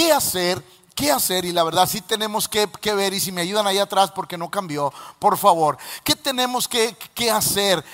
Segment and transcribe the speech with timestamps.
[0.00, 0.64] ¿qué hacer?
[0.94, 1.44] ¿Qué hacer?
[1.44, 4.50] Y la verdad sí tenemos que, ver, y si me ayudan ahí atrás porque no
[4.50, 6.96] cambió, por favor, ¿qué tenemos que,
[7.30, 7.84] hacer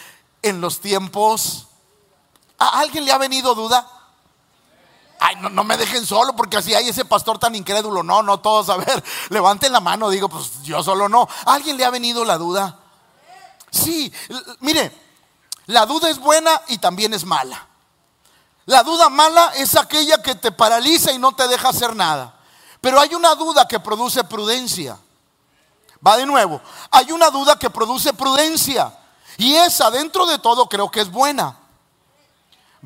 [0.40, 1.66] en los tiempos?
[2.58, 3.90] ¿A alguien le ha venido duda?
[5.18, 8.04] Ay, no, no, me dejen solo porque así hay ese pastor tan incrédulo.
[8.04, 11.28] No, no todos, a ver, levanten la mano, digo, pues yo solo no.
[11.44, 12.78] ¿A alguien le ha venido la duda?
[13.70, 14.12] Sí,
[14.60, 14.92] mire,
[15.66, 17.66] la duda es buena y también es mala.
[18.66, 22.34] La duda mala es aquella que te paraliza y no te deja hacer nada.
[22.80, 24.98] Pero hay una duda que produce prudencia.
[26.04, 26.60] Va de nuevo.
[26.90, 28.92] Hay una duda que produce prudencia.
[29.38, 31.56] Y esa dentro de todo creo que es buena.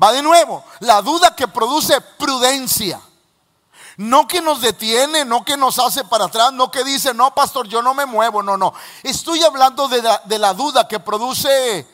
[0.01, 0.63] Va de nuevo.
[0.79, 3.01] La duda que produce prudencia.
[3.97, 7.67] No que nos detiene, no que nos hace para atrás, no que dice, no, pastor,
[7.67, 8.41] yo no me muevo.
[8.41, 8.73] No, no.
[9.03, 11.87] Estoy hablando de la, de la duda que produce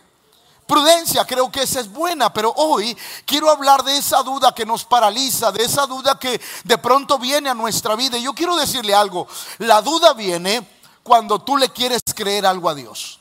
[0.68, 4.84] Prudencia, creo que esa es buena, pero hoy quiero hablar de esa duda que nos
[4.84, 8.18] paraliza, de esa duda que de pronto viene a nuestra vida.
[8.18, 9.28] Y yo quiero decirle algo,
[9.60, 10.68] la duda viene
[11.04, 13.18] cuando tú le quieres creer algo a Dios.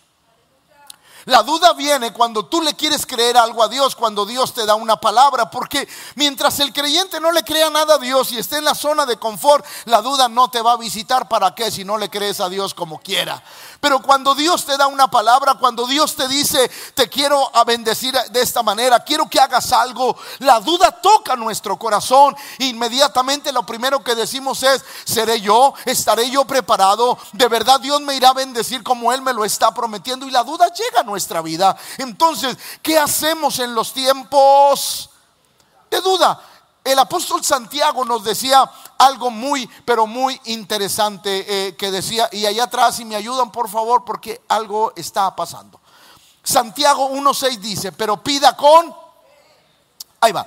[1.27, 4.77] La duda viene cuando tú le quieres creer algo a Dios, cuando Dios te da
[4.77, 8.65] una palabra, porque mientras el creyente no le crea nada a Dios y esté en
[8.65, 11.29] la zona de confort, la duda no te va a visitar.
[11.29, 11.73] ¿Para qué?
[11.73, 13.43] Si no le crees a Dios como quiera.
[13.81, 18.15] Pero cuando Dios te da una palabra, cuando Dios te dice, te quiero a bendecir
[18.31, 22.35] de esta manera, quiero que hagas algo, la duda toca nuestro corazón.
[22.59, 25.75] Inmediatamente lo primero que decimos es, ¿seré yo?
[25.85, 27.19] ¿Estaré yo preparado?
[27.33, 30.27] ¿De verdad Dios me irá a bendecir como Él me lo está prometiendo?
[30.27, 31.77] Y la duda llega a nuestra vida.
[31.99, 35.11] Entonces, ¿qué hacemos en los tiempos
[35.91, 36.41] de duda?
[36.87, 42.63] El apóstol Santiago nos decía algo muy, pero muy interesante eh, que decía, y allá
[42.63, 45.81] atrás, si me ayudan por favor, porque algo está pasando.
[46.45, 48.95] Santiago 1.6 dice, pero pida con,
[50.21, 50.47] ahí va,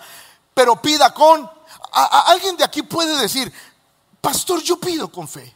[0.53, 1.51] pero pida con,
[1.91, 3.51] alguien de aquí puede decir,
[4.21, 5.53] pastor, yo pido con fe.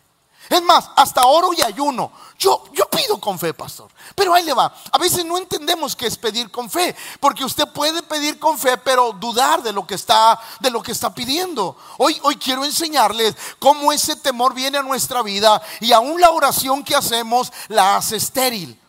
[0.50, 2.12] Es más, hasta oro y ayuno.
[2.38, 3.90] Yo, yo pido con fe, pastor.
[4.16, 4.74] Pero ahí le va.
[4.92, 6.96] A veces no entendemos qué es pedir con fe.
[7.20, 10.92] Porque usted puede pedir con fe, pero dudar de lo que está, de lo que
[10.92, 11.78] está pidiendo.
[11.98, 15.62] Hoy, hoy quiero enseñarles cómo ese temor viene a nuestra vida.
[15.80, 18.80] Y aún la oración que hacemos la hace estéril.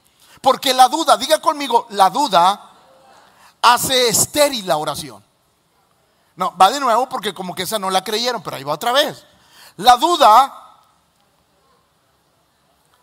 [0.41, 2.72] Porque la duda, diga conmigo, la duda
[3.62, 5.25] hace estéril la oración.
[6.37, 8.93] No, va de nuevo porque como que esa no la creyeron, pero ahí va otra
[8.93, 9.25] vez.
[9.76, 10.63] La duda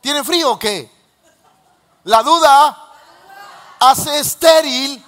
[0.01, 0.91] ¿Tiene frío o qué?
[2.03, 2.91] La duda
[3.79, 5.03] hace estéril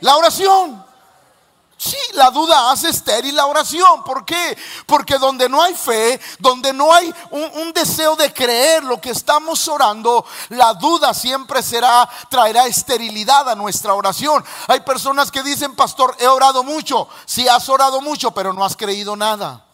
[0.00, 0.84] la oración.
[1.78, 4.04] Sí, la duda hace estéril la oración.
[4.04, 4.56] ¿Por qué?
[4.86, 9.66] Porque donde no hay fe, donde no hay un, deseo de creer lo que estamos
[9.66, 14.44] orando, la duda siempre será, traerá esterilidad a nuestra oración.
[14.68, 17.08] Hay personas que dicen, pastor, he orado mucho.
[17.24, 19.64] Sí, has orado mucho, pero no has creído nada.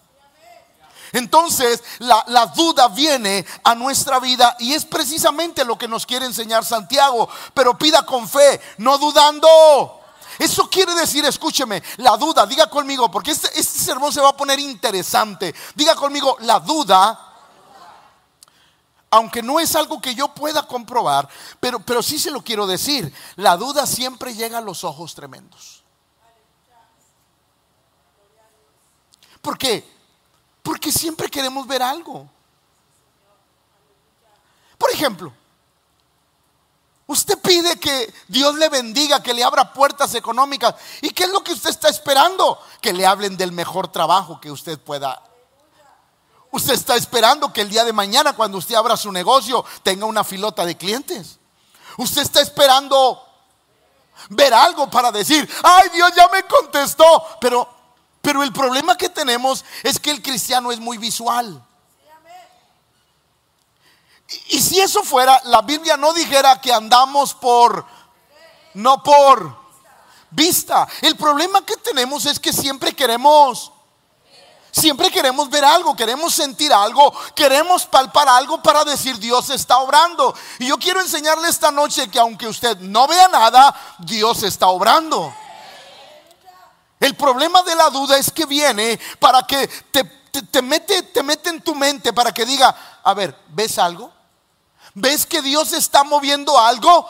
[1.12, 6.64] Entonces la, duda viene a nuestra vida y es precisamente lo que nos quiere enseñar
[6.64, 7.28] Santiago.
[7.54, 10.00] Pero pida con fe, no dudando.
[10.38, 14.36] Eso quiere decir, escúcheme, la duda, diga conmigo, porque este, este sermón se va a
[14.36, 15.54] poner interesante.
[15.74, 17.24] Diga conmigo, la duda
[19.10, 21.28] aunque no es algo que yo pueda comprobar,
[21.60, 25.82] pero, pero sí se lo quiero decir, la duda siempre llega a los ojos tremendos.
[29.40, 29.97] ¿Por qué?
[30.68, 32.28] Porque siempre queremos ver algo.
[34.76, 35.32] Por ejemplo,
[37.06, 40.74] usted pide que Dios le bendiga, que le abra puertas económicas.
[41.00, 42.62] ¿Y qué es lo que usted está esperando?
[42.82, 45.22] Que le hablen del mejor trabajo que usted pueda.
[46.50, 50.22] Usted está esperando que el día de mañana, cuando usted abra su negocio, tenga una
[50.22, 51.38] filota de clientes.
[51.96, 53.26] Usted está esperando
[54.28, 57.24] ver algo para decir, ay Dios ya me contestó.
[57.40, 57.77] Pero
[58.28, 61.64] pero el problema que tenemos es que el cristiano es muy visual.
[64.48, 67.86] Y, si eso fuera, la Biblia no dijera que andamos por,
[68.74, 69.56] no por
[70.28, 70.86] vista.
[71.00, 73.72] El problema que tenemos es que siempre queremos,
[74.72, 80.34] siempre queremos ver algo, queremos sentir algo, queremos palpar algo para decir Dios está obrando.
[80.58, 85.32] Y yo quiero enseñarle esta noche que aunque usted no vea nada, Dios está obrando.
[87.00, 91.60] El problema de la duda es que viene para que te, mete, te mete en
[91.60, 92.74] tu mente para que diga,
[93.04, 94.12] a ver, ¿ves algo?
[94.94, 97.08] ¿Ves que Dios está moviendo algo?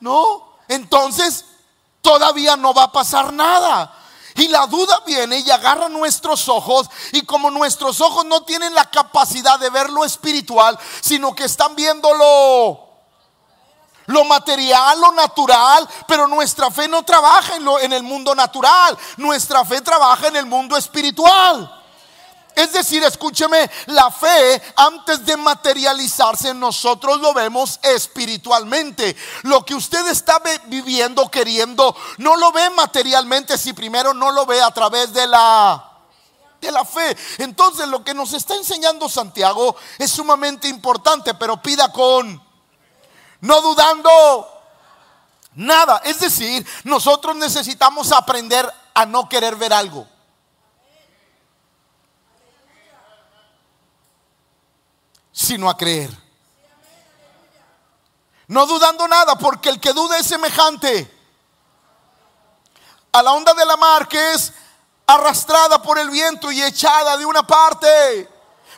[0.00, 1.46] No, entonces
[2.02, 4.00] todavía no va a pasar nada.
[4.36, 8.90] Y la duda viene y agarra nuestros ojos y como nuestros ojos no tienen la
[8.90, 12.83] capacidad de ver lo espiritual, sino que están viéndolo lo
[14.24, 19.64] material, lo natural, pero nuestra fe no trabaja en, lo, en el mundo natural, nuestra
[19.64, 21.82] fe trabaja en el mundo espiritual.
[22.54, 29.16] Es decir, escúcheme, la fe antes de materializarse nosotros lo vemos espiritualmente.
[29.42, 34.62] Lo que usted está viviendo, queriendo, no lo ve materialmente si primero no lo ve
[34.62, 35.90] a través de la
[36.60, 37.16] de la fe.
[37.38, 42.42] Entonces lo que nos está enseñando Santiago es sumamente importante, pero pida con
[43.44, 44.62] no dudando
[45.54, 46.00] nada.
[46.04, 50.08] Es decir, nosotros necesitamos aprender a no querer ver algo.
[55.36, 56.16] sino a creer.
[58.46, 61.12] No dudando nada, porque el que duda es semejante
[63.10, 64.52] a la onda de la mar que es
[65.08, 68.28] arrastrada por el viento y echada de una parte.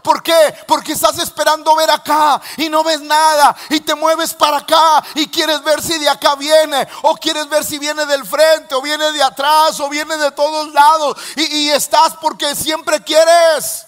[0.06, 0.54] ¿Por qué?
[0.68, 5.26] Porque estás esperando ver acá y no ves nada y te mueves para acá y
[5.26, 9.10] quieres ver si de acá viene o quieres ver si viene del frente o viene
[9.10, 13.84] de atrás o viene de todos lados y, y estás porque siempre quieres.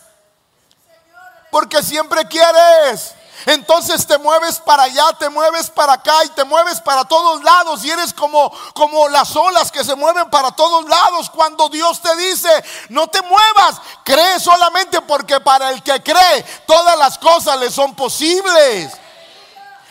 [1.53, 3.14] Porque siempre quieres.
[3.46, 7.85] Entonces te mueves para allá, te mueves para acá y te mueves para todos lados
[7.85, 12.14] y eres como como las olas que se mueven para todos lados cuando Dios te
[12.17, 12.50] dice,
[12.88, 17.94] "No te muevas, cree solamente porque para el que cree todas las cosas le son
[17.94, 18.93] posibles."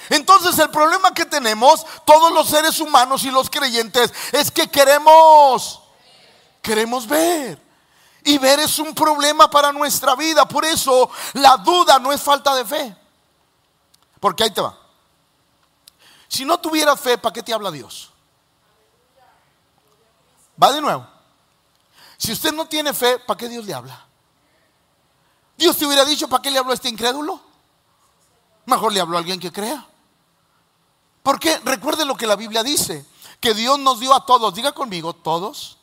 [0.10, 5.82] Entonces el problema que tenemos todos los seres humanos y los creyentes es que queremos
[6.62, 7.66] queremos ver.
[8.24, 10.46] Y ver es un problema para nuestra vida.
[10.46, 12.96] Por eso la duda no es falta de fe.
[14.20, 14.78] Porque ahí te va.
[16.28, 18.12] Si no tuvieras fe, ¿para qué te habla Dios?
[20.62, 21.08] Va de nuevo.
[22.18, 24.06] Si usted no tiene fe, ¿para qué Dios le habla?
[25.58, 27.40] Dios te hubiera dicho, ¿para qué le habló a este incrédulo?
[28.66, 29.86] Mejor le habló a alguien que crea.
[31.24, 33.06] Porque recuerde lo que la Biblia dice,
[33.40, 35.78] que Dios nos dio a todos, diga conmigo, todos,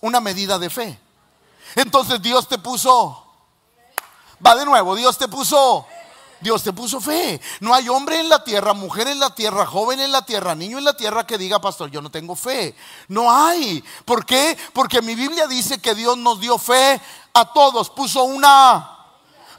[0.00, 1.00] una medida de fe.
[1.74, 3.26] Entonces Dios te puso,
[4.44, 5.86] va de nuevo, Dios te puso,
[6.42, 7.40] Dios te puso fe.
[7.60, 10.78] No hay hombre en la tierra, mujer en la tierra, joven en la tierra, niño
[10.78, 12.74] en la tierra que diga, pastor, yo no tengo fe.
[13.08, 13.82] No hay.
[14.04, 14.58] ¿Por qué?
[14.72, 17.00] Porque mi Biblia dice que Dios nos dio fe
[17.32, 18.98] a todos, puso una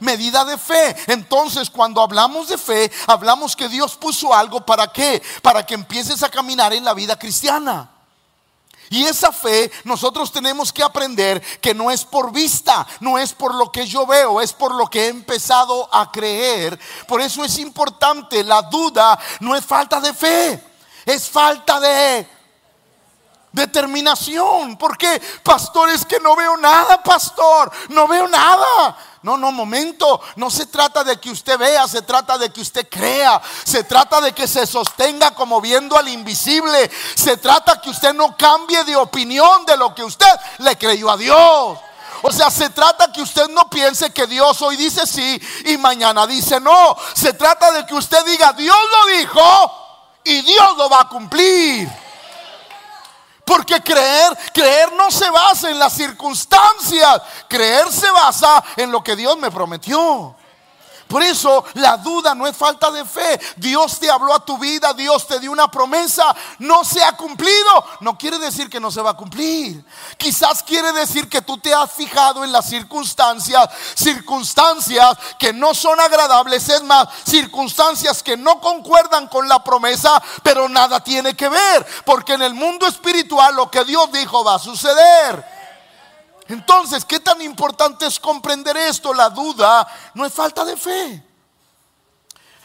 [0.00, 0.94] medida de fe.
[1.06, 5.22] Entonces, cuando hablamos de fe, hablamos que Dios puso algo para qué?
[5.42, 7.93] Para que empieces a caminar en la vida cristiana.
[8.94, 13.52] Y esa fe nosotros tenemos que aprender que no es por vista, no es por
[13.52, 16.78] lo que yo veo, es por lo que he empezado a creer.
[17.08, 20.62] Por eso es importante, la duda no es falta de fe,
[21.06, 22.24] es falta de
[23.54, 24.76] determinación.
[24.76, 28.96] Porque, pastor, es que no veo nada, pastor, no veo nada.
[29.22, 30.20] No, no, momento.
[30.36, 33.40] No se trata de que usted vea, se trata de que usted crea.
[33.64, 36.90] Se trata de que se sostenga como viendo al invisible.
[37.14, 40.28] Se trata que usted no cambie de opinión de lo que usted
[40.58, 41.78] le creyó a Dios.
[42.26, 46.26] O sea, se trata que usted no piense que Dios hoy dice sí y mañana
[46.26, 46.96] dice no.
[47.14, 52.03] Se trata de que usted diga, Dios lo dijo y Dios lo va a cumplir.
[53.44, 57.22] Porque creer, creer no se basa en las circunstancias.
[57.48, 60.34] Creer se basa en lo que Dios me prometió.
[61.08, 63.40] Por eso la duda no es falta de fe.
[63.56, 67.84] Dios te habló a tu vida, Dios te dio una promesa, no se ha cumplido.
[68.00, 69.84] No quiere decir que no se va a cumplir.
[70.16, 76.00] Quizás quiere decir que tú te has fijado en las circunstancias, circunstancias que no son
[76.00, 81.86] agradables, es más, circunstancias que no concuerdan con la promesa, pero nada tiene que ver,
[82.04, 85.63] porque en el mundo espiritual lo que Dios dijo va a suceder.
[86.48, 89.14] Entonces, ¿qué tan importante es comprender esto?
[89.14, 91.22] La duda no es falta de fe,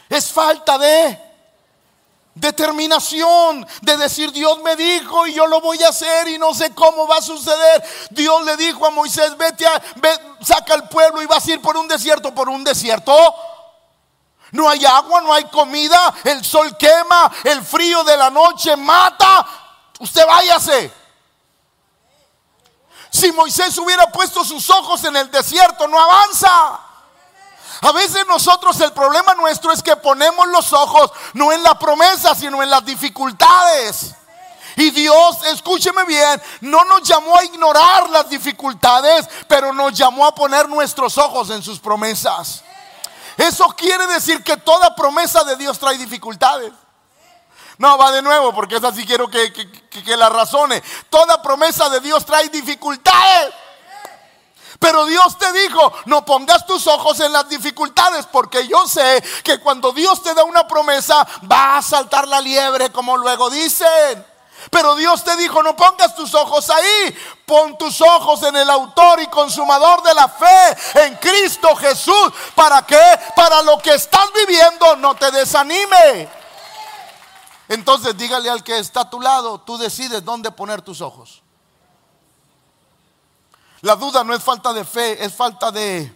[0.08, 1.30] es falta de
[2.34, 6.74] determinación, de decir Dios me dijo y yo lo voy a hacer y no sé
[6.74, 7.84] cómo va a suceder.
[8.10, 9.82] Dios le dijo a Moisés, vete, a,
[10.42, 13.14] saca al pueblo y vas a ir por un desierto, por un desierto.
[14.52, 19.46] No hay agua, no hay comida, el sol quema, el frío de la noche mata.
[20.00, 20.99] Usted váyase.
[23.10, 26.80] Si Moisés hubiera puesto sus ojos en el desierto, no avanza.
[27.82, 32.34] A veces nosotros el problema nuestro es que ponemos los ojos no en la promesa,
[32.34, 34.14] sino en las dificultades.
[34.76, 40.34] Y Dios, escúcheme bien, no nos llamó a ignorar las dificultades, pero nos llamó a
[40.34, 42.62] poner nuestros ojos en sus promesas.
[43.36, 46.72] Eso quiere decir que toda promesa de Dios trae dificultades.
[47.80, 50.82] No, va de nuevo, porque es así quiero que, que, la razone.
[51.08, 53.54] Toda promesa de Dios trae dificultades.
[54.78, 59.60] Pero Dios te dijo, no pongas tus ojos en las dificultades, porque yo sé que
[59.60, 64.26] cuando Dios te da una promesa, va a saltar la liebre, como luego dicen.
[64.70, 69.22] Pero Dios te dijo, no pongas tus ojos ahí, pon tus ojos en el autor
[69.22, 72.30] y consumador de la fe, en Cristo Jesús.
[72.54, 73.18] ¿Para qué?
[73.34, 76.39] Para lo que estás viviendo no te desanime.
[77.70, 81.40] Entonces dígale al que está a tu lado, tú decides dónde poner tus ojos.
[83.80, 86.12] La duda no es falta de fe, es falta de...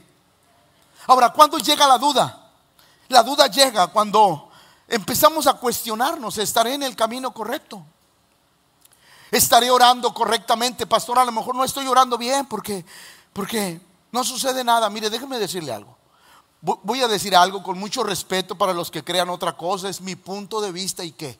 [1.07, 2.51] Ahora, ¿cuándo llega la duda?
[3.09, 4.51] La duda llega cuando
[4.89, 7.87] empezamos a cuestionarnos, ¿estaré en el camino correcto?
[9.37, 10.87] estaré orando correctamente.
[10.87, 12.85] Pastor, a lo mejor no estoy orando bien porque,
[13.33, 13.81] porque
[14.13, 14.89] no sucede nada.
[14.91, 15.97] Mire, déjeme decirle algo.
[16.61, 19.89] Voy a decir algo con mucho respeto para los que crean otra cosa.
[19.89, 21.39] Es mi punto de vista y qué.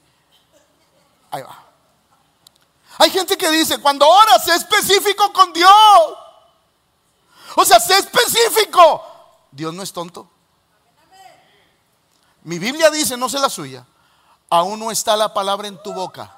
[2.97, 5.71] Hay gente que dice, cuando oras, sé específico con Dios.
[7.55, 9.03] O sea, sé específico.
[9.51, 10.29] Dios no es tonto.
[12.43, 13.85] Mi Biblia dice, no sé la suya,
[14.49, 16.31] aún no está la palabra en tu boca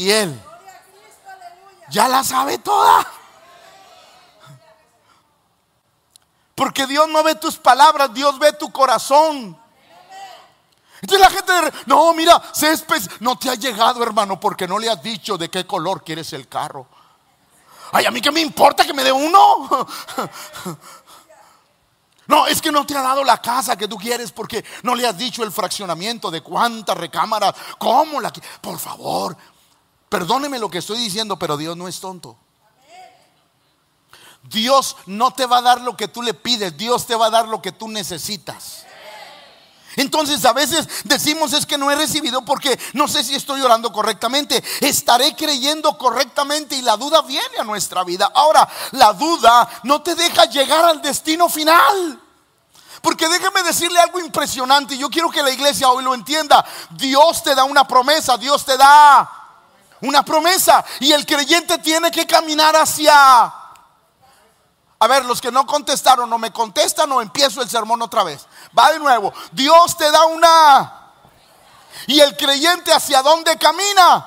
[0.00, 0.42] y Él
[1.90, 3.06] ya la sabe toda.
[6.54, 9.59] Porque Dios no ve tus palabras, Dios ve tu corazón.
[11.00, 11.52] Entonces la gente,
[11.86, 12.40] no, mira,
[13.20, 16.48] no te ha llegado, hermano, porque no le has dicho de qué color quieres el
[16.48, 16.86] carro.
[17.92, 19.86] Ay, a mí que me importa que me dé uno.
[22.26, 25.04] No, es que no te ha dado la casa que tú quieres porque no le
[25.04, 29.36] has dicho el fraccionamiento de cuántas recámaras, cómo la Por favor,
[30.10, 32.36] Perdóneme lo que estoy diciendo, pero Dios no es tonto.
[34.42, 37.30] Dios no te va a dar lo que tú le pides, Dios te va a
[37.30, 38.86] dar lo que tú necesitas.
[39.96, 43.92] Entonces a veces decimos es que no he recibido porque no sé si estoy orando
[43.92, 44.62] correctamente.
[44.80, 48.30] Estaré creyendo correctamente y la duda viene a nuestra vida.
[48.34, 52.20] Ahora, la duda no te deja llegar al destino final.
[53.02, 54.96] Porque déjeme decirle algo impresionante.
[54.96, 56.64] Yo quiero que la iglesia hoy lo entienda.
[56.90, 59.28] Dios te da una promesa, Dios te da
[60.02, 60.84] una promesa.
[61.00, 63.54] Y el creyente tiene que caminar hacia...
[65.02, 68.46] A ver, los que no contestaron, no me contestan o empiezo el sermón otra vez.
[68.78, 69.32] Va de nuevo.
[69.52, 70.96] Dios te da una...
[72.06, 74.26] Y el creyente hacia dónde camina.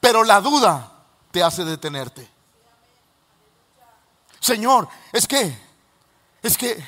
[0.00, 0.90] Pero la duda
[1.30, 2.30] te hace detenerte.
[4.38, 5.56] Señor, es que,
[6.42, 6.82] es que,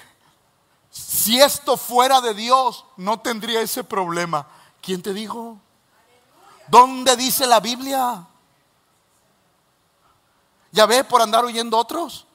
[0.90, 4.47] si esto fuera de Dios, no tendría ese problema.
[4.81, 5.59] ¿Quién te dijo?
[6.69, 8.26] ¿Dónde dice la Biblia?
[10.71, 12.26] ¿Ya ve por andar oyendo otros?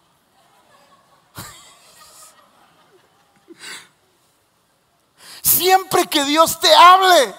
[5.47, 7.33] Siempre que Dios te hable,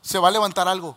[0.00, 0.96] se va a levantar algo.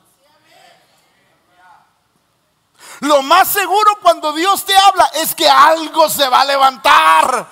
[3.00, 7.50] Lo más seguro cuando Dios te habla es que algo se va a levantar.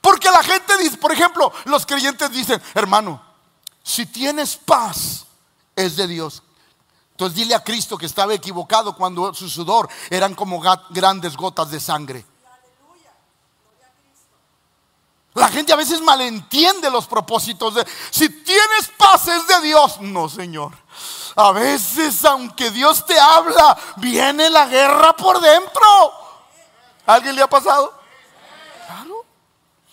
[0.00, 3.20] Porque la gente dice, por ejemplo, los creyentes dicen, hermano,
[3.82, 5.26] si tienes paz,
[5.74, 6.44] es de Dios.
[7.10, 11.80] Entonces dile a Cristo que estaba equivocado cuando su sudor eran como grandes gotas de
[11.80, 12.24] sangre.
[15.34, 20.00] La gente a veces malentiende los propósitos de, si tienes paz es de Dios.
[20.00, 20.72] No, Señor.
[21.36, 26.12] A veces, aunque Dios te habla, viene la guerra por dentro.
[27.06, 27.99] ¿Alguien le ha pasado?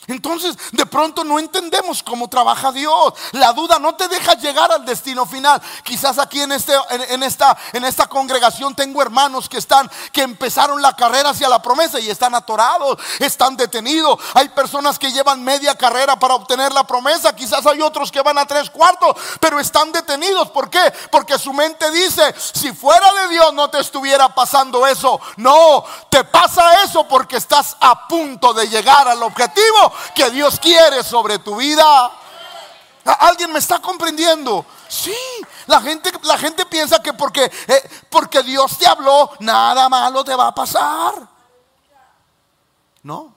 [0.08, 3.14] Entonces, de pronto no entendemos cómo trabaja Dios.
[3.34, 5.62] La duda no te deja llegar al destino final.
[5.84, 10.82] Quizás aquí en, este, en, esta, en esta congregación tengo hermanos que están, que empezaron
[10.82, 14.18] la carrera hacia la promesa y están atorados, están detenidos.
[14.34, 17.36] Hay personas que llevan media carrera para obtener la promesa.
[17.36, 20.50] Quizás hay otros que van a tres cuartos, pero están detenidos.
[20.52, 20.94] ¿Por qué?
[21.12, 25.20] Porque su mente dice, si fuera de Dios no te estuviera pasando eso.
[25.36, 31.04] No, te pasa eso porque estás a punto de llegar al objetivo que Dios quiere
[31.04, 32.12] sobre tu vida.
[33.04, 34.66] ¿Alguien me está comprendiendo?
[34.90, 35.16] Sí,
[35.66, 40.36] la gente, la gente piensa que porque, eh, porque Dios te habló, nada malo te
[40.36, 41.14] va a pasar.
[43.04, 43.34] No.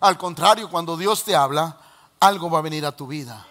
[0.00, 1.76] Al contrario, cuando Dios te habla,
[2.20, 3.46] algo va a venir a tu vida.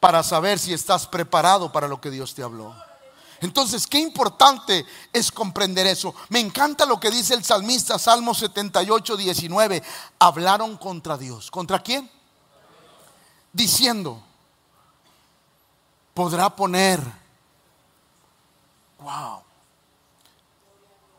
[0.00, 2.74] Para saber si estás preparado para lo que Dios te habló.
[3.40, 6.14] Entonces, qué importante es comprender eso.
[6.28, 9.82] Me encanta lo que dice el salmista, Salmo 78, 19.
[10.18, 11.50] Hablaron contra Dios.
[11.50, 12.10] ¿Contra quién?
[13.52, 14.22] Diciendo,
[16.14, 17.00] podrá poner.
[18.98, 19.42] Wow.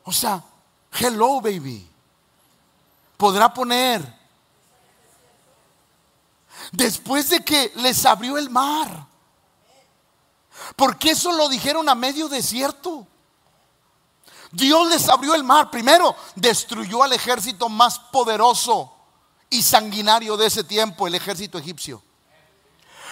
[0.04, 0.44] O sea,
[1.00, 1.88] hello baby.
[3.16, 4.18] Podrá poner.
[6.72, 9.07] Después de que les abrió el mar
[10.76, 13.08] porque eso lo dijeron a medio desierto.
[14.52, 15.70] Dios les abrió el mar.
[15.70, 18.94] Primero, destruyó al ejército más poderoso
[19.50, 22.02] y sanguinario de ese tiempo, el ejército egipcio.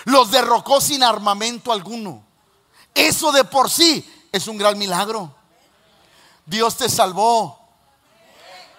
[0.05, 2.23] Los derrocó sin armamento alguno.
[2.93, 5.33] Eso de por sí es un gran milagro.
[6.45, 7.64] Dios te salvó.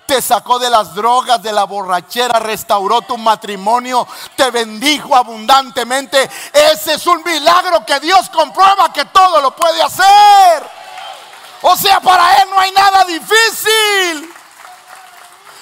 [0.07, 6.31] Te sacó de las drogas, de la borrachera, restauró tu matrimonio, te bendijo abundantemente.
[6.53, 10.71] Ese es un milagro que Dios comprueba que todo lo puede hacer.
[11.63, 14.33] O sea, para Él no hay nada difícil.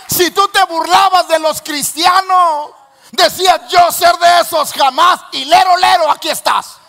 [0.07, 2.71] Si tú te burlabas de los cristianos,
[3.11, 6.84] decías yo ser de esos jamás y lero, lero, aquí estás.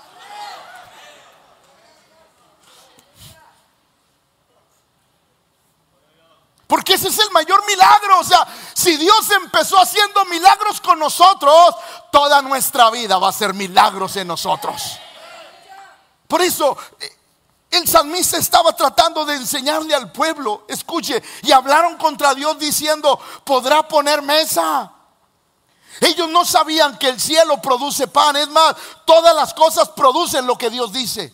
[6.67, 8.19] Porque ese es el mayor milagro.
[8.19, 11.75] O sea, si Dios empezó haciendo milagros con nosotros,
[12.11, 14.99] toda nuestra vida va a ser milagros en nosotros.
[16.27, 17.09] Por eso, eh,
[17.71, 23.87] el salmista estaba tratando de enseñarle al pueblo, escuche, y hablaron contra Dios diciendo, ¿podrá
[23.87, 24.91] poner mesa?
[26.01, 30.57] Ellos no sabían que el cielo produce pan, es más, todas las cosas producen lo
[30.57, 31.33] que Dios dice.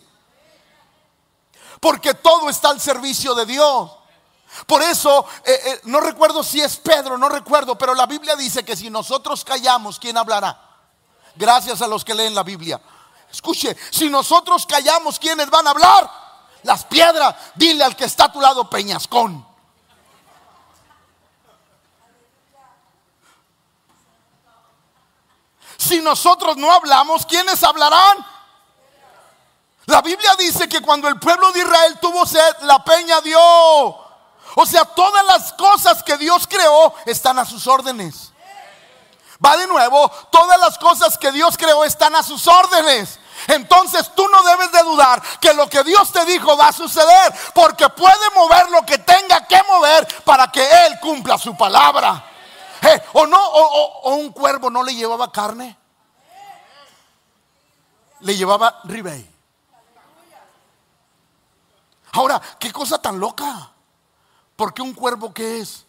[1.80, 3.90] Porque todo está al servicio de Dios.
[4.66, 8.64] Por eso, eh, eh, no recuerdo si es Pedro, no recuerdo, pero la Biblia dice
[8.64, 10.60] que si nosotros callamos, ¿quién hablará?
[11.34, 12.80] Gracias a los que leen la Biblia.
[13.30, 16.10] Escuche, si nosotros callamos, ¿quiénes van a hablar?
[16.62, 17.34] Las piedras.
[17.54, 19.46] Dile al que está a tu lado, Peñascón.
[25.78, 28.24] Si nosotros no hablamos, ¿quiénes hablarán?
[29.86, 34.01] La Biblia dice que cuando el pueblo de Israel tuvo sed, la peña dio.
[34.54, 38.32] O sea, todas las cosas que Dios creó están a sus órdenes.
[39.44, 43.18] Va de nuevo, todas las cosas que Dios creó están a sus órdenes.
[43.48, 47.34] Entonces tú no debes de dudar que lo que Dios te dijo va a suceder,
[47.54, 52.24] porque puede mover lo que tenga que mover para que Él cumpla su palabra.
[52.82, 55.76] Eh, o no, o, un cuervo no le llevaba carne,
[58.20, 59.28] le llevaba ribey.
[62.12, 63.71] Ahora, qué cosa tan loca.
[64.62, 65.84] Porque un cuervo qué es?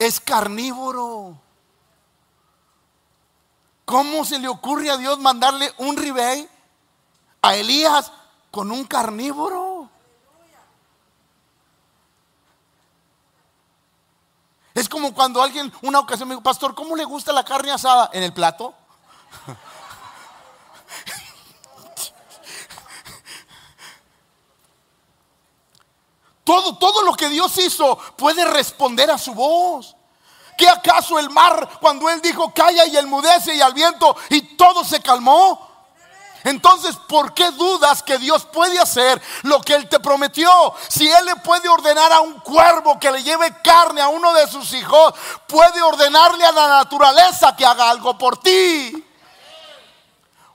[0.00, 1.38] Es carnívoro.
[3.84, 6.48] ¿Cómo se le ocurre a Dios mandarle un ribey
[7.40, 8.10] a Elías
[8.50, 9.88] con un carnívoro?
[14.74, 18.10] Es como cuando alguien, una ocasión me dijo, pastor, ¿cómo le gusta la carne asada?
[18.12, 18.74] ¿En el plato?
[26.44, 29.96] Todo, lo que Dios hizo puede responder a su voz.
[30.56, 34.84] ¿Qué acaso el mar cuando Él dijo calla y mudece y al viento y todo
[34.84, 35.68] se calmó?
[36.44, 40.50] Entonces, ¿por qué dudas que Dios puede hacer lo que Él te prometió?
[40.88, 44.46] Si Él le puede ordenar a un cuervo que le lleve carne a uno de
[44.48, 45.14] sus hijos,
[45.46, 49.06] puede ordenarle a la naturaleza que haga algo por ti.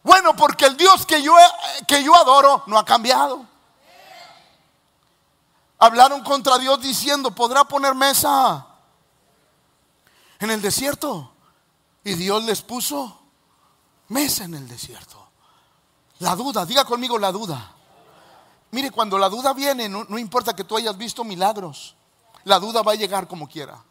[0.02, 1.36] Bueno, porque el Dios que yo,
[1.88, 3.55] que yo adoro no ha cambiado
[5.77, 8.65] hablaron contra Dios diciendo, ¿podrá poner mesa
[10.39, 11.31] en el desierto?
[12.03, 13.19] Y Dios les puso
[14.09, 15.25] mesa en el desierto.
[16.19, 17.73] La duda, diga conmigo la duda.
[18.71, 21.95] Mire, cuando la duda viene, no, importa que tú hayas visto milagros,
[22.43, 23.81] la duda va a llegar como quiera.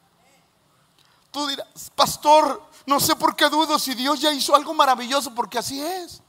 [1.31, 5.59] Tú dirás, pastor, no sé por qué dudo si Dios ya hizo algo maravilloso, porque
[5.59, 6.23] así es.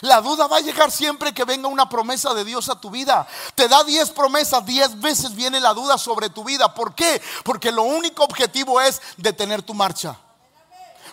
[0.00, 3.26] La duda va a llegar siempre que venga una promesa de Dios a tu vida.
[3.54, 6.74] Te da 10 promesas, 10 veces viene la duda sobre tu vida.
[6.74, 7.20] ¿Por qué?
[7.44, 10.16] Porque lo único objetivo es detener tu marcha.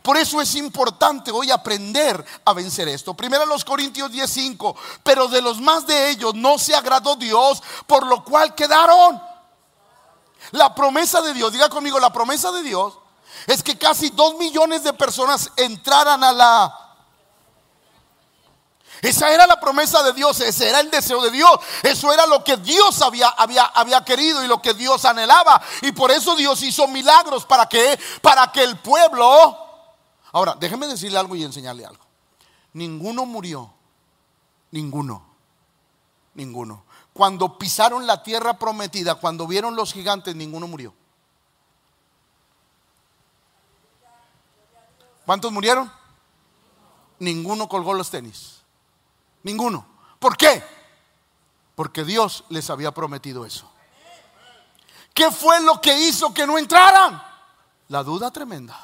[0.02, 3.14] Por eso es importante hoy aprender a vencer esto.
[3.14, 8.06] Primero los Corintios 10:5, pero de los más de ellos no se agradó Dios, por
[8.06, 9.22] lo cual quedaron.
[10.52, 12.96] La promesa de Dios, diga conmigo, la promesa de Dios
[13.48, 16.83] es que casi dos millones de personas entraran a la
[19.04, 21.52] esa era la promesa de Dios, ese era el deseo de Dios.
[21.84, 25.62] Eso era lo que Dios había, había, había querido y lo que Dios anhelaba.
[25.82, 29.58] Y por eso Dios hizo milagros para que, para que el pueblo...
[30.32, 32.06] Ahora, déjeme decirle algo y enseñarle algo.
[32.72, 33.74] Ninguno murió.
[34.72, 35.22] Ninguno.
[36.34, 36.86] Ninguno.
[37.12, 40.94] Cuando pisaron la tierra prometida, cuando vieron los gigantes, ninguno murió.
[45.26, 45.92] ¿Cuántos murieron?
[47.20, 48.53] Ninguno colgó los tenis.
[49.44, 49.86] Ninguno.
[50.20, 50.64] ¿Por qué?
[51.76, 53.70] Porque Dios les había prometido eso.
[55.14, 57.22] ¿Qué fue lo que hizo que no entraran?
[57.90, 58.80] La duda tremenda.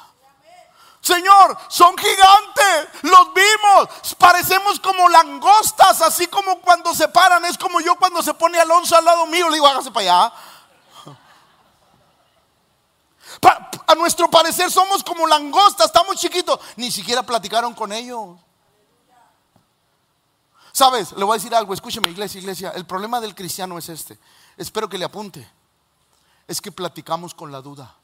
[1.00, 7.80] Señor, son gigantes, los vimos, parecemos como langostas, así como cuando se paran, es como
[7.80, 10.32] yo cuando se pone Alonso al lado mío, le digo, hágase para allá.
[13.86, 18.36] a nuestro parecer somos como langostas, estamos chiquitos, ni siquiera platicaron con ellos.
[20.72, 24.18] Sabes, le voy a decir algo, escúcheme iglesia, iglesia, el problema del cristiano es este.
[24.56, 25.48] Espero que le apunte.
[26.46, 27.94] Es que platicamos con la duda.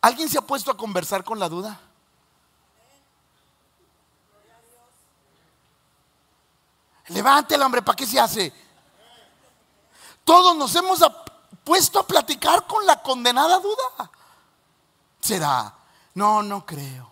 [0.00, 1.80] ¿Alguien se ha puesto a conversar con la duda?
[7.08, 8.52] Levante el hombre, ¿para qué se hace?
[10.24, 11.00] Todos nos hemos
[11.62, 14.10] puesto a platicar con la condenada duda.
[15.20, 15.74] ¿Será?
[16.14, 17.10] No, no creo.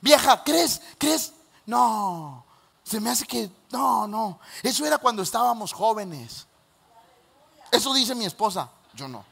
[0.00, 0.80] Vieja, ¿crees?
[0.98, 1.33] ¿Crees?
[1.66, 2.44] No.
[2.82, 4.40] Se me hace que, no, no.
[4.62, 6.46] Eso era cuando estábamos jóvenes.
[7.70, 8.70] Eso dice mi esposa.
[8.92, 9.24] Yo no.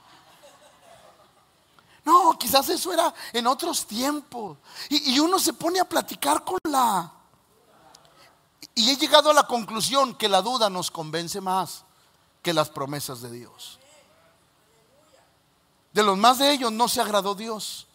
[2.04, 4.58] No, quizás eso era en otros tiempos.
[4.88, 7.12] Y, y uno se pone a platicar con la
[8.74, 11.84] y he llegado a la conclusión que la duda nos convence más
[12.42, 13.78] que las promesas de Dios.
[15.92, 17.86] De los más de ellos no se agradó Dios.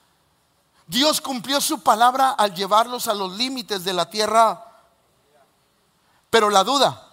[0.87, 4.65] Dios cumplió su palabra al llevarlos a los límites de la tierra,
[6.29, 7.09] pero la duda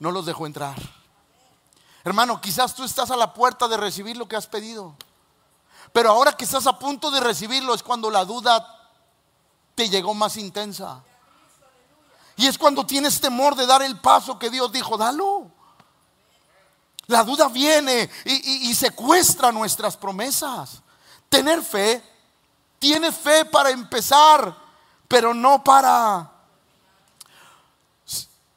[0.00, 0.76] no los dejó entrar.
[2.04, 4.94] Hermano, quizás tú estás a la puerta de recibir lo que has pedido,
[5.92, 8.90] pero ahora que estás a punto de recibirlo es cuando la duda
[9.74, 11.02] te llegó más intensa.
[12.36, 15.50] Y es cuando tienes temor de dar el paso que Dios dijo, dalo.
[17.06, 20.82] La duda viene y, secuestra nuestras promesas.
[21.28, 22.02] Tener fe,
[22.86, 24.56] tiene fe para empezar,
[25.08, 26.30] pero no para...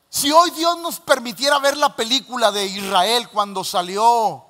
[0.08, 4.46] Si hoy Dios nos permitiera ver la película de Israel cuando salió,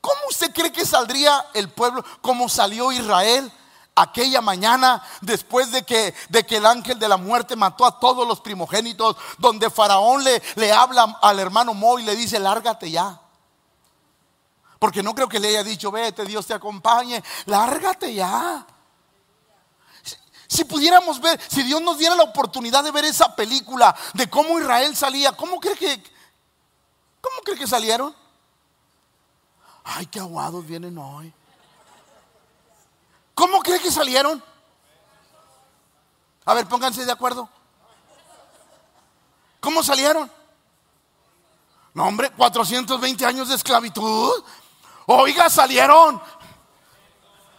[0.00, 2.04] ¿cómo usted cree que saldría el pueblo?
[2.20, 3.52] ¿Cómo salió Israel?
[3.94, 8.26] aquella mañana después de que, de que el ángel de la muerte mató a todos
[8.26, 13.21] los primogénitos, donde Faraón le, le habla al hermano Mo y le dice, lárgate ya.
[14.82, 18.66] Porque no creo que le haya dicho, vete, Dios te acompañe, lárgate ya.
[20.48, 24.58] Si, pudiéramos ver, si Dios nos diera la oportunidad de ver esa película de cómo
[24.58, 26.02] Israel salía, ¿cómo cree que,
[27.20, 28.12] cómo cree que salieron?
[29.84, 31.32] Ay, qué aguados vienen hoy.
[33.36, 34.42] ¿Cómo cree que salieron?
[36.44, 37.48] A ver, pónganse de acuerdo.
[39.60, 40.28] ¿Cómo salieron?
[41.94, 44.42] No, hombre, 420 años de esclavitud.
[45.06, 46.20] Oiga, salieron.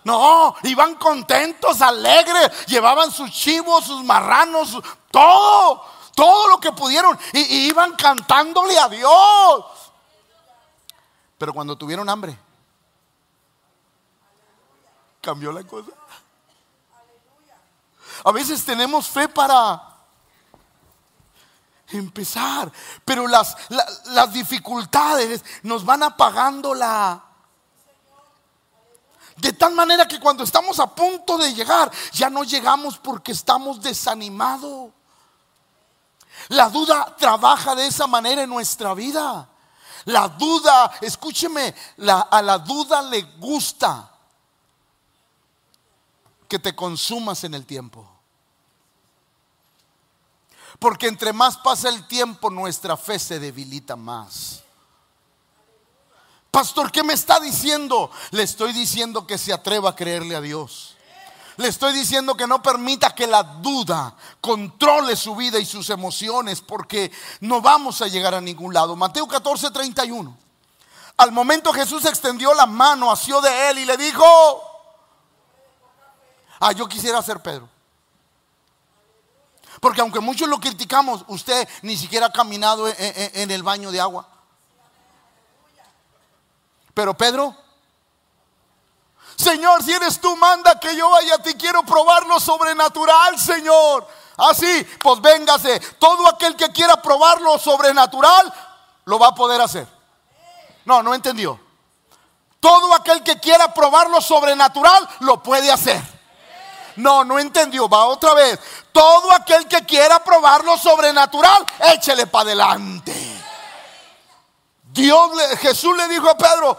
[0.03, 4.77] No, iban contentos, alegres, llevaban sus chivos, sus marranos,
[5.09, 9.65] todo, todo lo que pudieron y, iban cantándole a Dios.
[11.37, 12.37] Pero cuando tuvieron hambre,
[15.21, 15.91] cambió la cosa.
[18.25, 19.81] A veces tenemos fe para
[21.87, 22.71] empezar,
[23.05, 23.55] pero las,
[24.05, 27.32] las dificultades nos van apagando la...
[29.37, 33.81] De tal manera que cuando estamos a punto de llegar, ya no llegamos porque estamos
[33.81, 34.91] desanimados.
[36.49, 39.49] La duda trabaja de esa manera en nuestra vida.
[40.05, 41.73] La duda, escúcheme,
[42.07, 44.11] a la duda le gusta
[46.47, 48.07] que te consumas en el tiempo.
[50.79, 54.62] Porque entre más pasa el tiempo, nuestra fe se debilita más.
[56.53, 58.11] Pastor, ¿qué me está diciendo?
[58.29, 60.95] Le estoy diciendo que se atreva a creerle a Dios.
[61.57, 66.61] Le estoy diciendo que no permita que la duda controle su vida y sus emociones
[66.61, 68.95] porque no vamos a llegar a ningún lado.
[68.95, 70.37] Mateo 14, 31.
[71.17, 74.23] Al momento Jesús extendió la mano, asió de él y le dijo,
[76.59, 77.67] Ah, yo quisiera ser Pedro.
[79.81, 84.29] Porque aunque muchos lo criticamos, usted ni siquiera ha caminado en, el baño de agua.
[86.93, 87.55] Pero Pedro,
[89.35, 91.55] Señor, si eres tú, manda que yo vaya a ti.
[91.55, 94.07] Quiero probar lo sobrenatural, Señor.
[94.37, 95.79] Así, pues véngase.
[95.99, 98.53] Todo aquel que quiera probar lo sobrenatural,
[99.05, 99.87] lo va a poder hacer.
[100.85, 101.59] No, no entendió.
[102.59, 106.01] Todo aquel que quiera probar lo sobrenatural, lo puede hacer.
[106.95, 107.89] No, no entendió.
[107.89, 108.59] Va otra vez.
[108.91, 113.42] Todo aquel que quiera probar lo sobrenatural, échele para adelante.
[114.93, 116.77] Dios, Jesús le dijo a Pedro,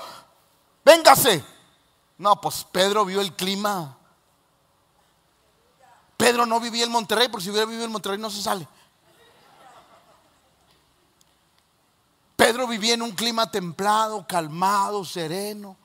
[0.84, 1.44] véngase.
[2.18, 3.96] No, pues Pedro vio el clima.
[6.16, 8.68] Pedro no vivía en Monterrey, porque si hubiera vivido en Monterrey no se sale.
[12.36, 15.76] Pedro vivía en un clima templado, calmado, sereno.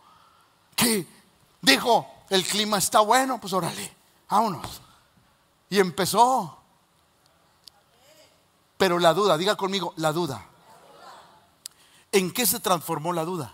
[0.75, 1.07] Que
[1.61, 4.81] dijo, el clima está bueno, pues órale vámonos.
[5.69, 6.57] Y empezó.
[8.77, 10.45] Pero la duda, diga conmigo, la duda.
[12.11, 13.53] ¿En qué se transformó la duda?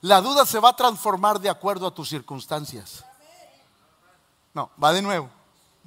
[0.00, 3.04] La duda se va a transformar de acuerdo a tus circunstancias.
[4.52, 5.30] No, va de nuevo,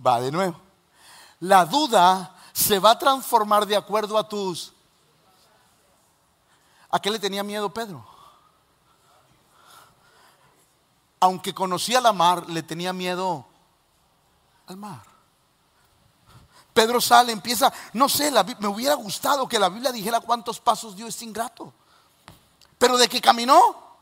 [0.03, 0.59] va de nuevo.
[1.39, 4.73] La duda se va a transformar de acuerdo a tus...
[6.89, 8.03] ¿A qué le tenía miedo Pedro?
[11.19, 13.45] Aunque conocía la mar, le tenía miedo
[14.65, 15.16] al mar.
[16.77, 21.07] Pedro sale, empieza, no sé, me hubiera gustado que la Biblia dijera cuántos pasos dio
[21.07, 21.73] este ingrato.
[22.77, 23.97] Pero de que caminó.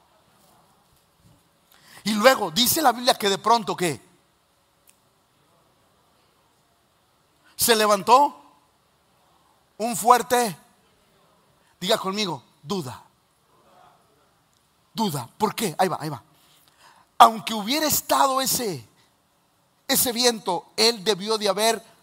[2.03, 4.01] Y luego dice la Biblia que de pronto que
[7.55, 8.43] se levantó
[9.77, 10.57] un fuerte,
[11.79, 13.01] diga conmigo, duda.
[14.93, 15.29] Duda.
[15.37, 15.73] ¿Por qué?
[15.77, 16.21] Ahí va, ahí va.
[17.19, 18.85] Aunque hubiera estado ese,
[19.87, 21.94] ese viento, él debió de haber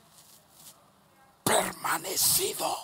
[1.83, 2.77] permanecido.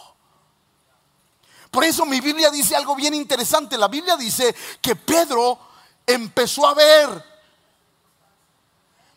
[1.70, 3.76] Por eso mi Biblia dice algo bien interesante.
[3.78, 5.58] La Biblia dice que Pedro
[6.06, 7.24] empezó a ver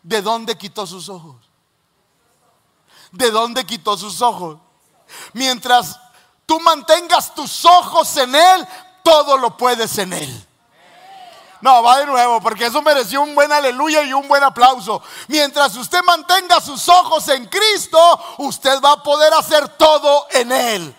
[0.04, 1.36] de dónde quitó sus ojos.
[3.12, 4.60] ¿De dónde quitó sus ojos?
[5.34, 6.00] Mientras
[6.46, 8.68] tú mantengas tus ojos en Él,
[9.04, 10.48] todo lo puedes en Él.
[11.62, 15.02] No, va de nuevo, porque eso mereció un buen aleluya y un buen aplauso.
[15.28, 20.96] Mientras usted mantenga sus ojos en Cristo, usted va a poder hacer todo en Él.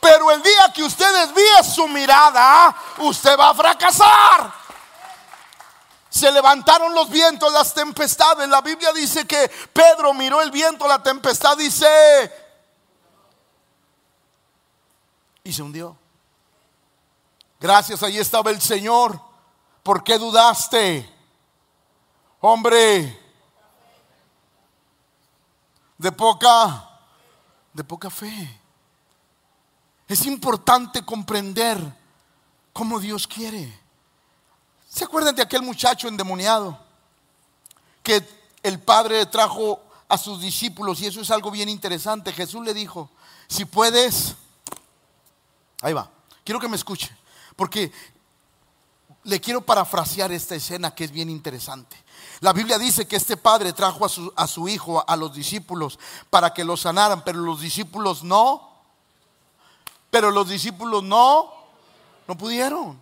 [0.00, 4.60] Pero el día que usted desvíe su mirada, usted va a fracasar.
[6.08, 8.48] Se levantaron los vientos, las tempestades.
[8.48, 12.48] La Biblia dice que Pedro miró el viento, la tempestad dice...
[15.44, 15.99] Y se hundió.
[17.60, 19.20] Gracias, ahí estaba el Señor.
[19.82, 21.08] ¿Por qué dudaste?
[22.40, 23.20] Hombre,
[25.98, 26.88] de poca,
[27.74, 28.60] de poca fe.
[30.08, 31.78] Es importante comprender
[32.72, 33.78] cómo Dios quiere.
[34.88, 36.78] ¿Se acuerdan de aquel muchacho endemoniado
[38.02, 38.26] que
[38.62, 41.00] el padre trajo a sus discípulos?
[41.02, 42.32] Y eso es algo bien interesante.
[42.32, 43.10] Jesús le dijo,
[43.46, 44.34] si puedes,
[45.82, 46.10] ahí va,
[46.42, 47.14] quiero que me escuche,
[47.60, 47.92] porque
[49.24, 51.94] le quiero parafrasear esta escena que es bien interesante.
[52.40, 55.98] La Biblia dice que este padre trajo a su, hijo, a los discípulos,
[56.30, 58.66] para que lo sanaran, pero los discípulos no
[60.08, 61.52] pero los discípulos no,
[62.26, 62.98] no pudieron.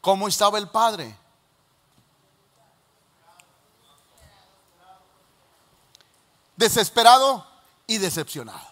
[0.00, 1.16] ¿Cómo estaba el padre?
[6.56, 7.46] Desesperado
[7.86, 8.66] y decepcionado.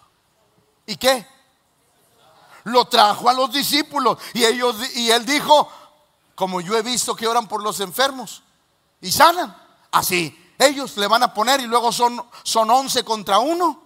[0.87, 1.36] ¿Y qué?
[2.67, 5.69] Lo trajo a los discípulos y ellos y él dijo,
[6.35, 8.43] como yo he visto que oran por los enfermos
[9.01, 9.57] y sanan,
[9.93, 13.83] así ellos le van a poner y luego son son 11 contra uno.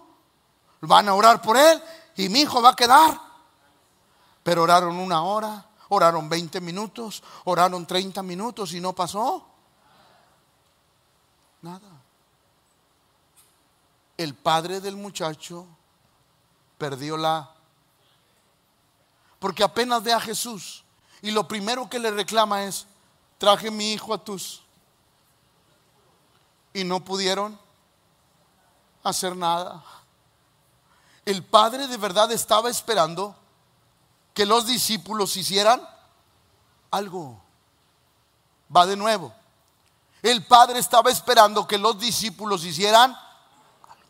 [0.81, 1.79] Van a orar por él
[2.15, 3.21] y mi hijo va a quedar.
[4.41, 9.45] Pero oraron una hora, oraron 20 minutos, oraron 30 minutos y no pasó
[11.61, 12.01] nada.
[14.17, 15.67] El padre del muchacho
[16.79, 17.60] perdió la...
[19.41, 20.83] Porque apenas ve a Jesús
[21.23, 22.85] y lo primero que le reclama es,
[23.39, 24.61] traje mi hijo a tus...
[26.73, 27.59] Y no pudieron
[29.03, 29.83] hacer nada.
[31.25, 33.35] El padre de verdad estaba esperando
[34.35, 35.81] que los discípulos hicieran
[36.91, 37.41] algo.
[38.73, 39.33] Va de nuevo.
[40.21, 43.11] El Padre estaba esperando que los discípulos hicieran
[43.89, 44.05] algo.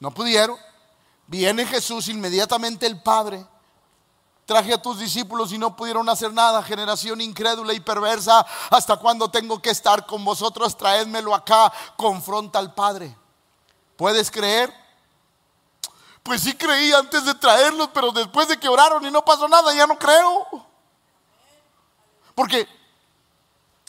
[0.00, 0.58] No pudieron.
[1.30, 3.46] Viene Jesús, inmediatamente el Padre.
[4.44, 6.60] Traje a tus discípulos y no pudieron hacer nada.
[6.60, 8.44] Generación incrédula y perversa.
[8.68, 10.76] ¿Hasta cuándo tengo que estar con vosotros?
[10.76, 11.72] Traédmelo acá.
[11.96, 13.16] Confronta al Padre.
[13.96, 14.74] ¿Puedes creer?
[16.24, 19.72] Pues sí creí antes de traerlos, pero después de que oraron y no pasó nada,
[19.72, 20.66] ya no creo.
[22.34, 22.66] Porque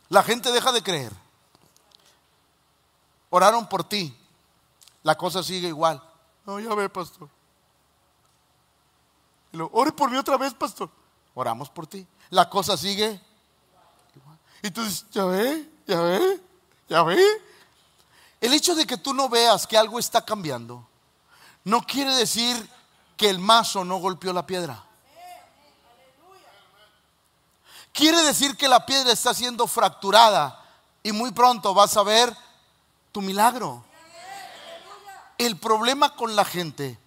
[0.10, 1.12] la gente deja de creer.
[3.32, 4.15] Oraron por ti.
[5.01, 6.04] La cosa sigue igual.
[6.45, 7.30] No, ya ve, pastor.
[9.51, 10.89] Y ore por mí otra vez, pastor.
[11.34, 12.06] Oramos por ti.
[12.30, 13.19] La cosa sigue.
[14.63, 16.41] Y tú dices, ya ve, ya ve,
[16.88, 17.23] ya ve.
[18.39, 20.88] El hecho de que tú no veas que algo está cambiando
[21.63, 22.69] no quiere decir
[23.15, 24.84] que el mazo no golpeó la piedra.
[27.93, 30.63] Quiere decir que la piedra está siendo fracturada
[31.04, 32.36] y muy pronto vas a ver
[33.12, 33.84] tu milagro.
[35.41, 36.99] El problema con la gente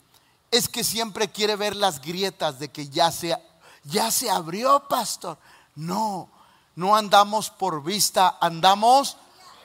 [0.51, 3.41] es que siempre quiere ver las grietas de que ya se,
[3.85, 5.39] ya se abrió, pastor.
[5.77, 6.29] No,
[6.75, 9.17] no andamos por vista, andamos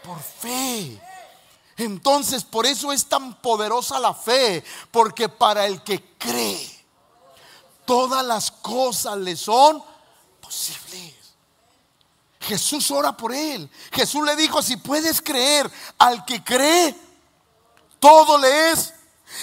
[0.03, 1.01] por fe.
[1.77, 6.85] Entonces, por eso es tan poderosa la fe, porque para el que cree,
[7.85, 9.83] todas las cosas le son
[10.39, 11.15] posibles.
[12.41, 13.67] Jesús ora por él.
[13.91, 17.08] Jesús le dijo, si puedes creer, al que cree,
[17.99, 18.93] todo le es.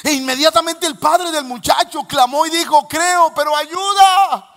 [0.02, 4.56] E inmediatamente el padre del muchacho clamó y dijo, creo, pero ayuda.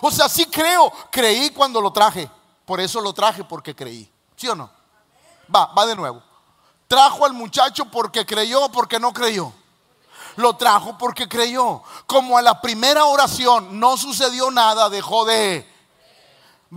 [0.00, 2.30] O sea, sí creo, creí cuando lo traje.
[2.64, 4.10] Por eso lo traje porque creí.
[4.36, 4.70] ¿Sí o no?
[5.54, 6.22] Va, va de nuevo.
[6.88, 9.52] Trajo al muchacho porque creyó porque no creyó.
[10.36, 11.82] Lo trajo porque creyó.
[12.06, 15.70] Como a la primera oración no sucedió nada, dejó de...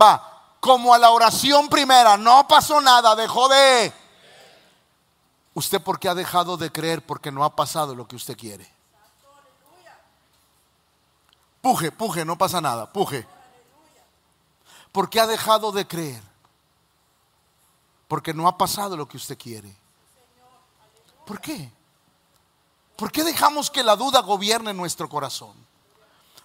[0.00, 3.92] Va, como a la oración primera no pasó nada, dejó de...
[5.58, 7.04] ¿Usted por qué ha dejado de creer?
[7.04, 8.70] Porque no ha pasado lo que usted quiere.
[11.60, 13.26] Puje, puje, no pasa nada, puje.
[14.92, 16.22] ¿Por qué ha dejado de creer?
[18.06, 19.74] Porque no ha pasado lo que usted quiere.
[21.26, 21.72] ¿Por qué?
[22.94, 25.56] ¿Por qué dejamos que la duda gobierne nuestro corazón?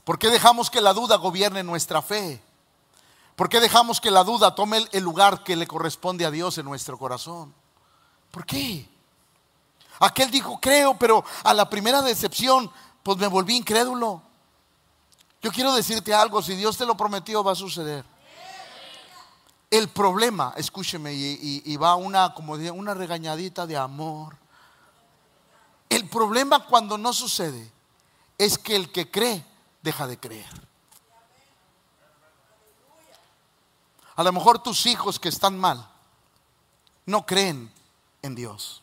[0.04, 2.42] ¿Por qué dejamos que la duda gobierne nuestra fe?
[3.36, 6.66] ¿Por qué dejamos que la duda tome el lugar que le corresponde a Dios en
[6.66, 7.54] nuestro corazón?
[8.32, 8.90] ¿Por qué?
[10.00, 12.72] Aquel dijo, creo, pero a la primera decepción,
[13.04, 14.22] pues me volví incrédulo.
[15.42, 18.06] Yo quiero decirte algo, si Dios te lo prometió, va a suceder.
[19.70, 24.38] El problema, escúcheme, y, va una, como una regañadita de amor.
[25.90, 27.72] El problema cuando no sucede
[28.38, 29.44] es que el que cree
[29.82, 30.50] deja de creer.
[34.16, 35.90] A lo mejor tus hijos que están mal
[37.06, 37.72] no creen
[38.22, 38.83] en Dios.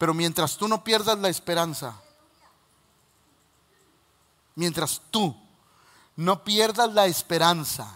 [0.00, 1.94] Pero mientras tú no pierdas la esperanza,
[4.54, 5.36] mientras tú
[6.16, 7.86] no pierdas la esperanza,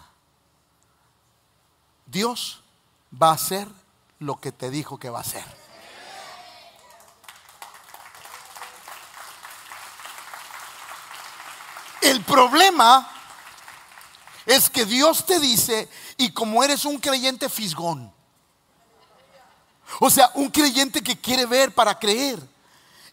[2.05, 2.61] Dios
[3.11, 3.67] va a hacer
[4.19, 5.47] lo que te dijo que va a hacer.
[12.03, 13.11] El problema
[14.45, 15.88] es que Dios te dice,
[16.19, 18.12] y como eres un creyente fisgón,
[20.01, 22.39] o sea, un creyente que quiere ver para creer.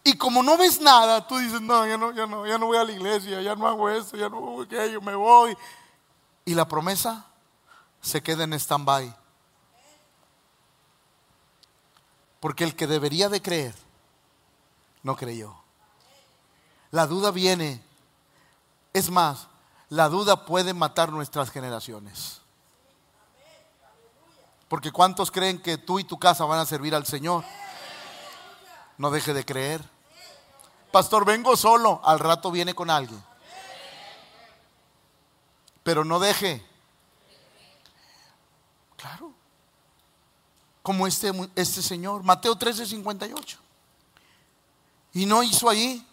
[0.04, 2.78] Y como no ves nada, tú dices, no, ya no, ya no, ya no voy
[2.78, 5.56] a la iglesia, ya no hago eso, ya no hago aquello, me voy.
[6.44, 7.26] Y la promesa
[8.02, 9.16] se queda en stand-by.
[12.40, 13.76] Porque el que debería de creer,
[15.04, 15.56] no creyó.
[16.90, 17.84] La duda viene.
[18.94, 19.48] Es más,
[19.90, 22.41] la duda puede matar nuestras generaciones.
[24.72, 27.44] Porque ¿cuántos creen que tú y tu casa van a servir al Señor?
[28.98, 29.84] No deje de creer.
[30.94, 33.22] Pastor, vengo solo, al rato viene con alguien.
[35.84, 36.66] Pero no deje.
[38.96, 39.34] Claro.
[40.82, 43.58] Como este, este señor, Mateo 13, 58.
[45.12, 46.08] Y no hizo ahí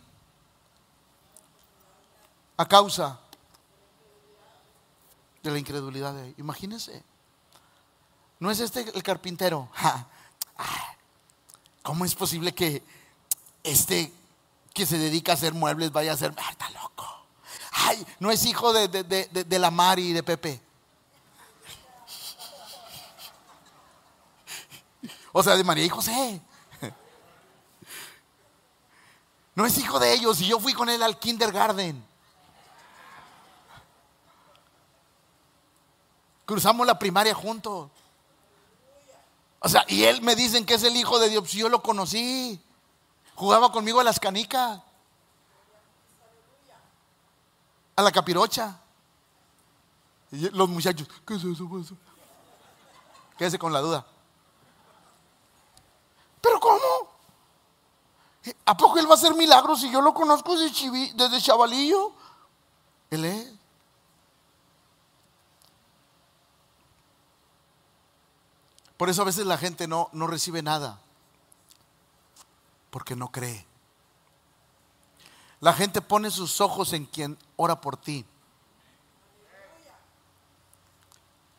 [2.57, 3.21] a causa
[5.45, 7.05] de la incredulidad de Imagínense.
[8.41, 9.69] ¿No es este el carpintero?
[11.83, 12.83] ¿Cómo es posible que
[13.63, 14.13] este
[14.75, 17.07] que se dedica a hacer muebles vaya a ser, ah, está loco?
[17.73, 20.61] Ay, no es hijo de, de la Mari y de Pepe.
[25.33, 26.41] O sea, de María y José.
[29.55, 32.05] No es hijo de ellos y yo fui con él al kindergarten.
[36.47, 37.91] Cruzamos la primaria juntos.
[39.61, 41.51] O sea, y él me dicen que es el hijo de Dios.
[41.53, 42.61] Yo lo conocí.
[43.35, 44.81] Jugaba conmigo a las canicas.
[47.97, 48.79] A la capirocha.
[50.31, 51.97] Los muchachos, ¿qué es eso?
[53.37, 54.07] Quédese con la duda.
[56.41, 57.19] ¿Pero cómo?
[58.65, 62.13] ¿A poco él va a hacer milagros si yo lo conozco desde, desde chavalillo?
[63.11, 63.58] Él es.
[68.99, 70.99] Por eso a veces la gente no, no recibe nada,
[72.91, 73.65] porque no cree.
[75.61, 78.27] La gente pone sus ojos en quien ora por ti.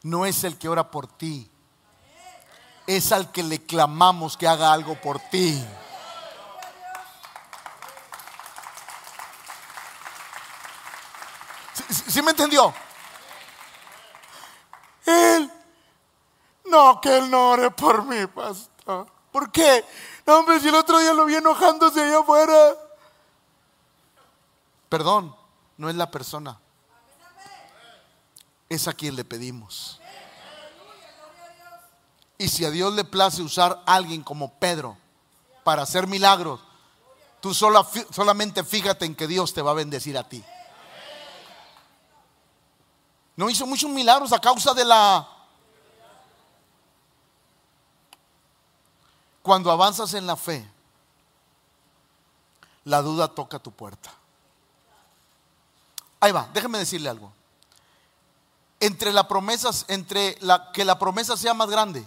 [0.03, 1.49] No es el que ora por ti,
[2.87, 5.65] es al que le clamamos que haga algo por ti.
[11.89, 12.73] ¿Sí, me entendió?
[15.05, 15.51] Él
[16.69, 19.07] no, que él no ore por mí, pastor.
[19.31, 19.85] ¿Por qué?
[20.25, 22.75] No, hombre, si el otro día lo vi enojándose allá afuera.
[24.87, 25.35] Perdón,
[25.77, 26.59] no es la persona.
[28.67, 29.99] Es a quien le pedimos.
[32.37, 34.97] Y si a Dios le place usar a alguien como Pedro
[35.63, 36.61] para hacer milagros,
[37.41, 40.43] tú solamente fíjate en que Dios te va a bendecir a ti.
[43.35, 45.27] No hizo muchos milagros a causa de la...
[49.41, 50.69] Cuando avanzas en la fe,
[52.85, 54.11] la duda toca tu puerta.
[56.19, 57.31] Ahí va, déjeme decirle algo.
[58.79, 60.37] Entre la promesa, entre
[60.73, 62.05] que la promesa sea más grande,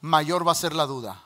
[0.00, 1.20] mayor va a ser la duda.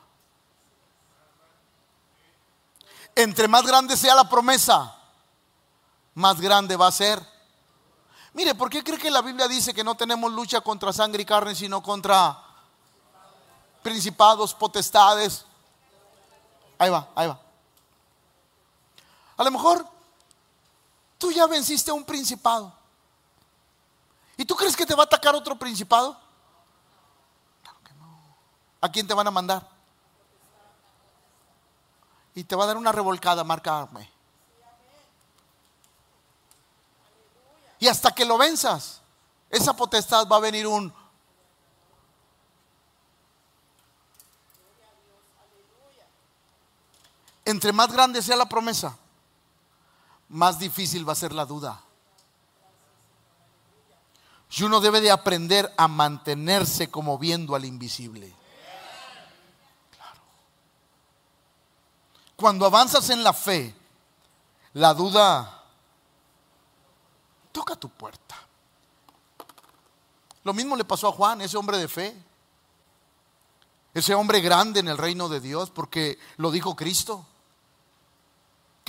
[3.15, 4.95] Entre más grande sea la promesa,
[6.15, 7.21] más grande va a ser.
[8.33, 11.25] Mire, ¿por qué cree que la Biblia dice que no tenemos lucha contra sangre y
[11.25, 12.48] carne, sino contra
[13.81, 15.45] principados, potestades?
[16.77, 17.39] Ahí va, ahí va.
[19.37, 19.85] A lo mejor
[21.17, 22.73] tú ya venciste a un principado.
[24.37, 26.17] ¿Y tú crees que te va a atacar otro principado?
[27.61, 28.35] Claro que no.
[28.81, 29.67] ¿A quién te van a mandar?
[32.33, 34.09] Y te va a dar una revolcada, marcarme.
[37.79, 39.01] Y hasta que lo venzas,
[39.49, 40.93] esa potestad va a venir un...
[47.49, 48.95] Entre más grande sea la promesa,
[50.27, 51.81] más difícil va a ser la duda.
[54.51, 58.31] Y uno debe de aprender a mantenerse como viendo al invisible.
[62.35, 63.75] Cuando avanzas en la fe,
[64.73, 65.63] la duda
[67.51, 68.35] toca tu puerta.
[70.43, 72.15] Lo mismo le pasó a Juan, ese hombre de fe.
[73.95, 77.25] Ese hombre grande en el reino de Dios, porque lo dijo Cristo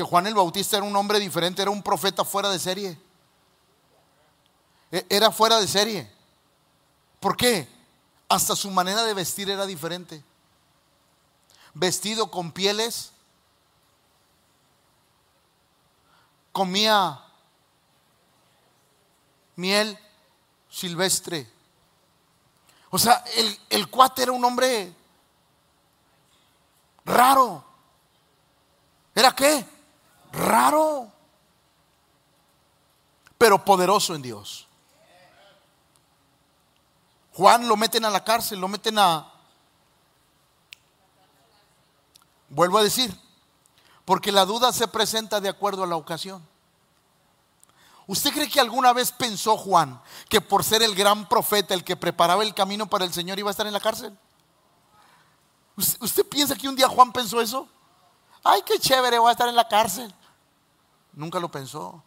[0.01, 2.99] que Juan el Bautista era un hombre diferente, era un profeta fuera de serie.
[4.91, 6.11] E, era fuera de serie.
[7.21, 7.69] ¿Por qué?
[8.27, 10.25] Hasta su manera de vestir era diferente.
[11.75, 13.13] Vestido con pieles.
[16.51, 17.23] Comía
[19.57, 19.99] miel
[20.71, 21.47] silvestre.
[22.89, 24.95] O sea, el, el cuate era un hombre
[27.05, 27.63] raro.
[29.15, 29.80] ¿Era qué?
[30.33, 31.13] Raro,
[33.39, 34.67] pero poderoso en Dios.
[37.33, 39.33] Juan lo meten a la cárcel, lo meten a...
[42.49, 43.17] Vuelvo a decir,
[44.05, 46.47] porque la duda se presenta de acuerdo a la ocasión.
[48.07, 51.97] ¿Usted cree que alguna vez pensó Juan que por ser el gran profeta, el que
[51.97, 54.19] preparaba el camino para el Señor, iba a estar en la cárcel?
[55.77, 57.69] ¿Usted, piensa que un día Juan pensó eso?
[58.43, 60.13] Ay, qué chévere, voy a estar en la cárcel.
[61.13, 62.03] Nunca lo pensó.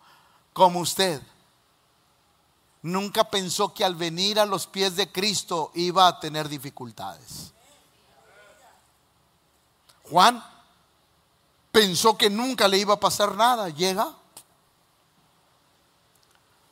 [0.54, 1.22] Como usted.
[2.82, 7.54] Nunca pensó que al venir a los pies de Cristo iba a tener dificultades.
[10.10, 10.44] Juan
[11.72, 13.70] pensó que nunca le iba a pasar nada.
[13.70, 14.14] Llega,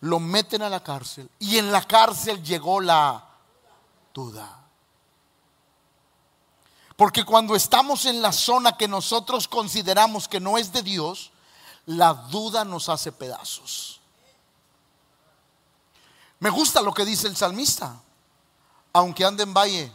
[0.01, 3.23] lo meten a la cárcel y en la cárcel llegó la
[4.13, 4.57] duda.
[6.97, 11.31] Porque cuando estamos en la zona que nosotros consideramos que no es de Dios,
[11.85, 14.01] la duda nos hace pedazos.
[16.39, 18.01] Me gusta lo que dice el salmista.
[18.93, 19.91] Aunque ande en valle,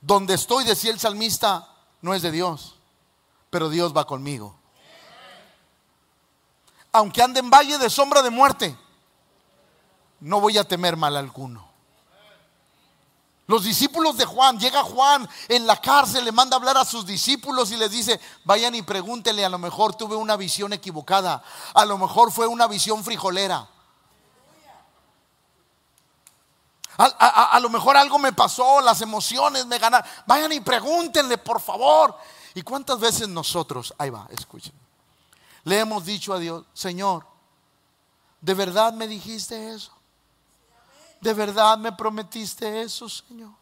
[0.00, 1.68] donde estoy, decía el salmista,
[2.00, 2.74] no es de Dios,
[3.48, 4.56] pero Dios va conmigo.
[6.90, 8.76] Aunque ande en valle de sombra de muerte,
[10.20, 11.71] no voy a temer mal alguno.
[13.46, 17.04] Los discípulos de Juan, llega Juan en la cárcel, le manda a hablar a sus
[17.04, 21.42] discípulos y les dice, vayan y pregúntenle, a lo mejor tuve una visión equivocada,
[21.74, 23.68] a lo mejor fue una visión frijolera.
[26.98, 30.08] A, lo mejor algo me pasó, las emociones me ganaron.
[30.26, 32.16] Vayan y pregúntenle, por favor.
[32.54, 34.74] ¿Y cuántas veces nosotros, ahí va, escuchen,
[35.64, 37.26] le hemos dicho a Dios, Señor,
[38.40, 39.92] ¿de verdad me dijiste eso?
[41.22, 43.52] ¿De verdad me prometiste eso, Señor?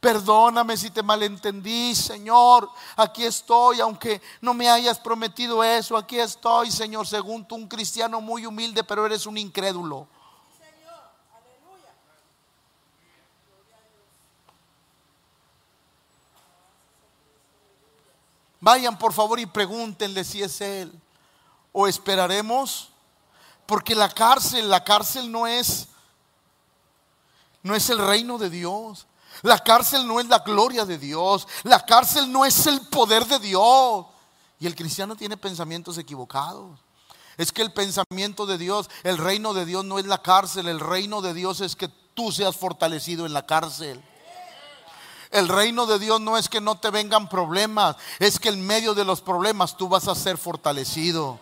[0.00, 2.68] Perdóname si te malentendí, Señor.
[2.96, 5.96] Aquí estoy, aunque no me hayas prometido eso.
[5.96, 10.08] Aquí estoy, Señor, según tú, un cristiano muy humilde, pero eres un incrédulo.
[18.58, 20.92] Vayan por favor y pregúntenle si es Él.
[21.70, 22.88] O esperaremos,
[23.64, 25.86] porque la cárcel, la cárcel no es
[27.62, 29.06] no es el reino de Dios.
[29.42, 31.46] La cárcel no es la gloria de Dios.
[31.62, 34.06] La cárcel no es el poder de Dios.
[34.58, 36.78] Y el cristiano tiene pensamientos equivocados.
[37.36, 40.68] Es que el pensamiento de Dios, el reino de Dios no es la cárcel.
[40.68, 44.02] El reino de Dios es que tú seas fortalecido en la cárcel.
[45.30, 48.94] El reino de Dios no es que no te vengan problemas, es que en medio
[48.94, 51.38] de los problemas tú vas a ser fortalecido.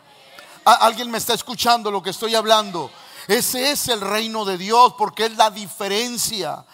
[0.64, 2.91] alguien me está escuchando lo que estoy hablando.
[3.29, 6.64] Ese es el reino de Dios porque es la diferencia.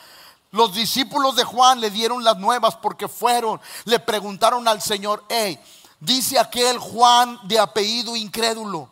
[0.52, 5.58] Los discípulos de Juan le dieron las nuevas porque fueron, le preguntaron al Señor, hey,
[5.98, 8.88] dice aquel Juan de apellido incrédulo,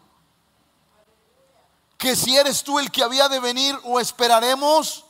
[1.97, 5.05] que si eres tú el que había de venir o esperaremos.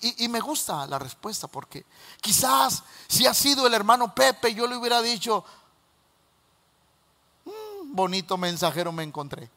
[0.00, 1.84] Y, me gusta la respuesta porque
[2.20, 5.44] quizás si ha sido el hermano Pepe, yo le hubiera dicho,
[7.44, 9.50] mm, bonito mensajero me encontré.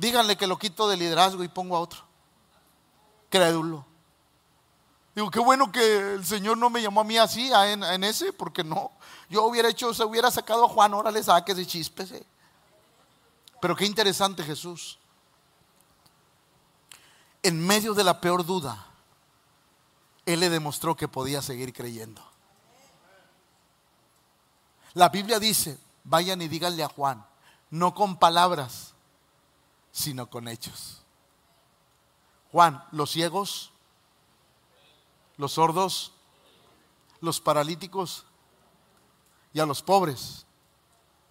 [0.00, 2.00] Díganle que lo quito de liderazgo y pongo a otro.
[3.28, 3.84] Crédulo.
[5.14, 8.64] Digo, qué bueno que el Señor no me llamó a mí así, en, ese, porque
[8.64, 8.92] no.
[9.28, 12.24] Yo hubiera hecho, se hubiera sacado a Juan, ahora le saque de chispese.
[13.60, 14.98] Pero qué interesante Jesús.
[17.42, 18.86] En medio de la peor duda,
[20.24, 22.24] Él le demostró que podía seguir creyendo.
[24.94, 27.22] La Biblia dice, vayan y díganle a Juan,
[27.68, 28.94] no con palabras,
[29.92, 31.02] sino con hechos.
[32.52, 33.72] Juan, los ciegos,
[35.36, 36.12] los sordos,
[37.20, 38.24] los paralíticos
[39.52, 40.46] y a los pobres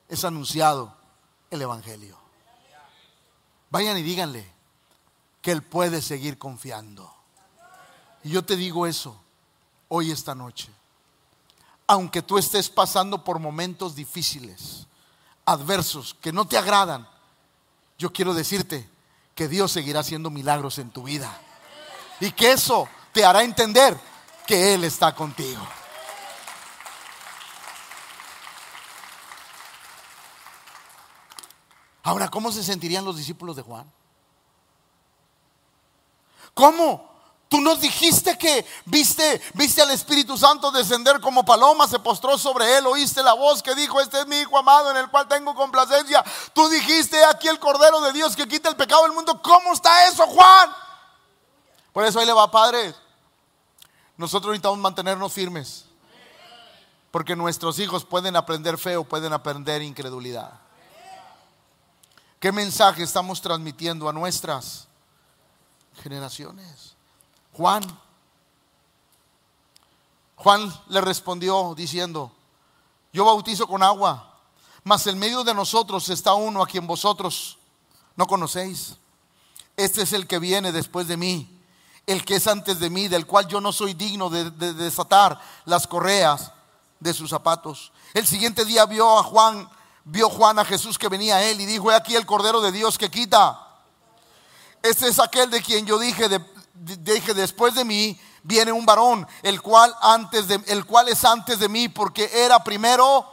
[0.08, 0.96] es anunciado
[1.50, 2.18] el Evangelio.
[3.70, 4.52] Vayan y díganle
[5.42, 7.14] que Él puede seguir confiando.
[8.24, 9.20] Y yo te digo eso
[9.88, 10.70] hoy esta noche.
[11.88, 14.88] Aunque tú estés pasando por momentos difíciles,
[15.46, 17.08] adversos, que no te agradan,
[18.00, 18.90] yo quiero decirte
[19.36, 21.38] que Dios seguirá haciendo milagros en tu vida.
[22.22, 24.00] Y que eso te hará entender
[24.48, 25.62] que Él está contigo.
[32.04, 33.92] Ahora, ¿cómo se sentirían los discípulos de Juan?
[36.54, 37.09] ¿Cómo?
[37.50, 42.78] Tú nos dijiste que viste, viste al Espíritu Santo descender como paloma, se postró sobre
[42.78, 45.56] él, oíste la voz que dijo, este es mi Hijo amado en el cual tengo
[45.56, 46.24] complacencia.
[46.54, 49.42] Tú dijiste aquí el Cordero de Dios que quita el pecado del mundo.
[49.42, 50.70] ¿Cómo está eso, Juan?
[51.92, 52.94] Por eso ahí le va, Padre.
[54.16, 55.86] Nosotros necesitamos mantenernos firmes.
[57.10, 60.52] Porque nuestros hijos pueden aprender fe o pueden aprender incredulidad.
[62.40, 64.88] ¿Qué mensaje estamos transmitiendo a nuestras
[66.04, 66.99] generaciones?
[67.54, 67.84] Juan.
[70.36, 72.32] Juan le respondió diciendo,
[73.12, 74.38] yo bautizo con agua,
[74.84, 77.58] mas en medio de nosotros está uno a quien vosotros
[78.16, 78.96] no conocéis.
[79.76, 81.62] Este es el que viene después de mí,
[82.06, 85.88] el que es antes de mí, del cual yo no soy digno de, desatar las
[85.88, 86.52] correas
[87.00, 87.92] de sus zapatos.
[88.14, 89.70] El siguiente día vio a Juan,
[90.04, 92.72] vio Juan a Jesús que venía a él y dijo, he aquí el Cordero de
[92.72, 93.68] Dios que quita.
[94.82, 96.40] Este es aquel de quien yo dije, de,
[96.80, 101.60] dije, después de mí viene un varón, el cual, antes de, el cual es antes
[101.60, 103.26] de mí, porque era primero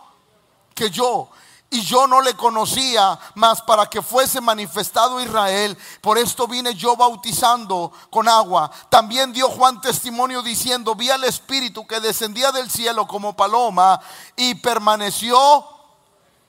[0.74, 1.30] que yo.
[1.68, 5.76] Y yo no le conocía, más para que fuese manifestado Israel.
[6.00, 8.70] Por esto vine yo bautizando con agua.
[8.88, 14.00] También dio Juan testimonio diciendo, vi al Espíritu que descendía del cielo como paloma
[14.36, 15.64] y permaneció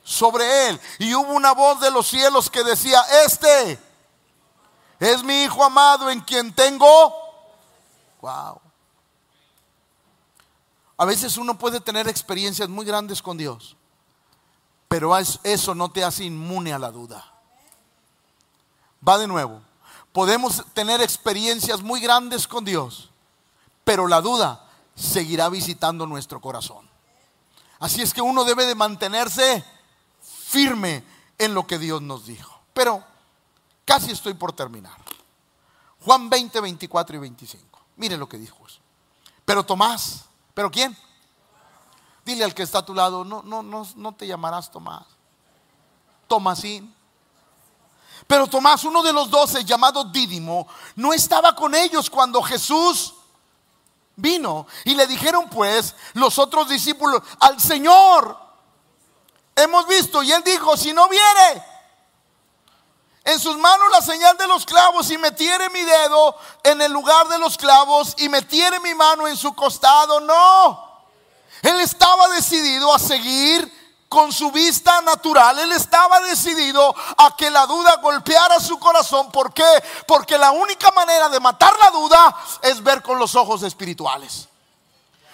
[0.04, 0.80] sobre él.
[1.00, 3.80] Y hubo una voz de los cielos que decía, este
[5.00, 7.14] es mi hijo amado en quien tengo.
[8.22, 8.62] Wow.
[10.98, 13.76] A veces uno puede tener experiencias muy grandes con Dios,
[14.88, 17.24] pero eso no te hace inmune a la duda.
[19.08, 19.62] Va de nuevo.
[20.12, 23.12] Podemos tener experiencias muy grandes con Dios,
[23.84, 26.90] pero la duda seguirá visitando nuestro corazón.
[27.80, 29.64] Así es que uno debe de mantenerse
[30.22, 31.04] firme
[31.38, 32.60] en lo que Dios nos dijo.
[32.74, 33.04] Pero
[33.88, 34.98] Casi estoy por terminar.
[36.02, 37.80] Juan 20, 24 y 25.
[37.96, 38.58] Mire lo que dijo.
[39.46, 40.96] Pero Tomás, ¿pero quién?
[42.26, 45.06] Dile al que está a tu lado, no, no, no, no te llamarás Tomás.
[46.28, 46.94] Tomasín.
[48.28, 50.68] Pero Tomás, uno de los doce, llamado Dídimo,
[50.98, 53.14] no estaba con ellos cuando Jesús
[54.18, 54.68] vino.
[54.84, 58.38] Y le dijeron pues los otros discípulos, al Señor
[59.56, 60.22] hemos visto.
[60.24, 61.64] Y él dijo, si no viene,
[63.28, 67.28] en sus manos la señal de los clavos y metiere mi dedo en el lugar
[67.28, 70.22] de los clavos y metiere mi mano en su costado.
[70.22, 71.04] No.
[71.62, 75.60] Él estaba decidido a seguir con su vista natural.
[75.60, 79.30] Él estaba decidido a que la duda golpeara su corazón.
[79.30, 79.84] ¿Por qué?
[80.08, 84.48] Porque la única manera de matar la duda es ver con los ojos espirituales.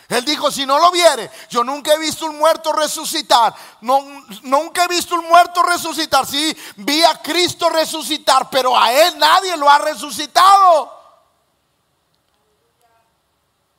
[0.10, 3.56] Él dijo, si no lo viere, yo nunca he visto un muerto resucitar.
[3.82, 4.02] No,
[4.44, 6.26] nunca he visto un muerto resucitar.
[6.26, 11.02] Sí, vi a Cristo resucitar, pero a Él nadie lo ha resucitado.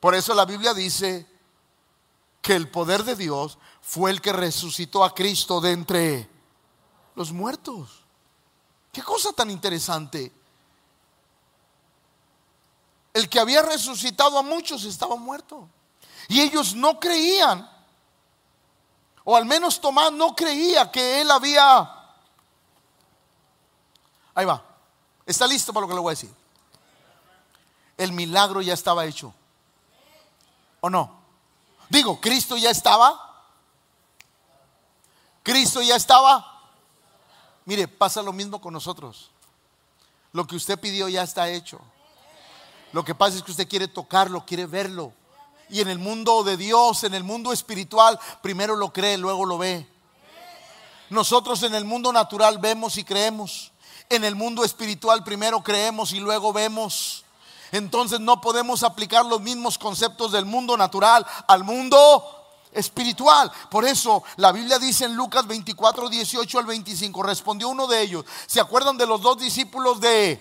[0.00, 1.26] Por eso la Biblia dice
[2.42, 6.30] que el poder de Dios fue el que resucitó a Cristo de entre
[7.14, 8.04] los muertos.
[8.92, 10.32] Qué cosa tan interesante.
[13.12, 15.68] El que había resucitado a muchos estaba muerto.
[16.28, 17.68] Y ellos no creían,
[19.24, 21.90] o al menos Tomás no creía que él había...
[24.34, 24.62] Ahí va.
[25.26, 26.34] ¿Está listo para lo que le voy a decir?
[27.96, 29.32] El milagro ya estaba hecho.
[30.80, 31.22] ¿O no?
[31.88, 33.44] Digo, Cristo ya estaba.
[35.42, 36.62] Cristo ya estaba.
[37.64, 39.30] Mire, pasa lo mismo con nosotros.
[40.32, 41.80] Lo que usted pidió ya está hecho.
[42.92, 45.12] Lo que pasa es que usted quiere tocarlo, quiere verlo.
[45.70, 49.58] Y en el mundo de Dios, en el mundo espiritual, primero lo cree, luego lo
[49.58, 49.88] ve.
[51.10, 53.72] Nosotros en el mundo natural vemos y creemos.
[54.10, 57.24] En el mundo espiritual primero creemos y luego vemos.
[57.72, 62.24] Entonces no podemos aplicar los mismos conceptos del mundo natural al mundo
[62.72, 63.50] espiritual.
[63.70, 68.24] Por eso la Biblia dice en Lucas 24, 18 al 25, respondió uno de ellos.
[68.46, 70.40] ¿Se acuerdan de los dos discípulos de,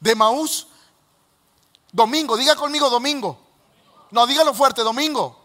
[0.00, 0.68] de Maús?
[1.92, 3.45] Domingo, diga conmigo domingo.
[4.16, 5.36] No, dígalo fuerte, domingo.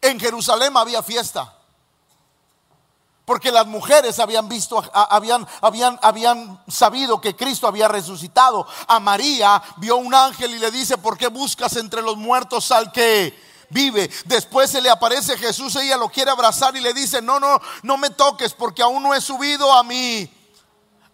[0.00, 1.52] En Jerusalén había fiesta.
[3.24, 8.64] Porque las mujeres habían visto, habían, habían, habían sabido que Cristo había resucitado.
[8.86, 12.92] A María vio un ángel y le dice, ¿por qué buscas entre los muertos al
[12.92, 13.36] que
[13.70, 14.08] vive?
[14.26, 17.96] Después se le aparece Jesús, ella lo quiere abrazar y le dice, no, no, no
[17.96, 20.30] me toques porque aún no he subido a mi,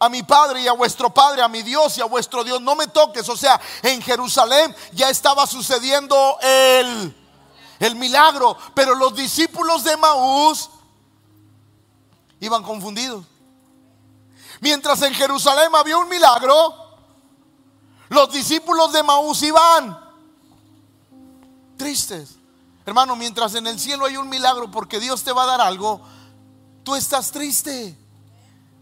[0.02, 2.74] a mi Padre y a vuestro Padre, a mi Dios y a vuestro Dios, no
[2.74, 3.28] me toques.
[3.28, 7.14] O sea, en Jerusalén ya estaba sucediendo el,
[7.78, 10.70] el milagro, pero los discípulos de Maús
[12.40, 13.24] iban confundidos.
[14.60, 16.74] Mientras en Jerusalén había un milagro,
[18.08, 20.00] los discípulos de Maús iban
[21.76, 22.38] tristes.
[22.84, 26.00] Hermano, mientras en el cielo hay un milagro porque Dios te va a dar algo,
[26.82, 28.01] tú estás triste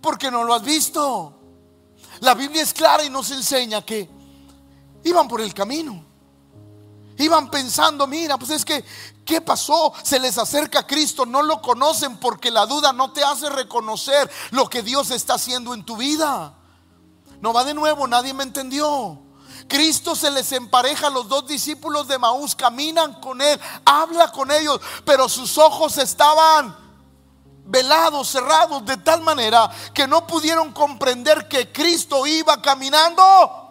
[0.00, 1.34] porque no lo has visto.
[2.20, 4.08] La Biblia es clara y nos enseña que
[5.04, 6.04] iban por el camino.
[7.18, 8.84] Iban pensando, mira, pues es que,
[9.26, 9.92] ¿qué pasó?
[10.02, 14.30] Se les acerca a Cristo, no lo conocen porque la duda no te hace reconocer
[14.50, 16.54] lo que Dios está haciendo en tu vida.
[17.40, 19.18] No va de nuevo, nadie me entendió.
[19.68, 24.80] Cristo se les empareja los dos discípulos de Maús, caminan con él, habla con ellos,
[25.04, 26.76] pero sus ojos estaban
[27.70, 33.70] velados, cerrados, de tal manera que no pudieron comprender que Cristo iba caminando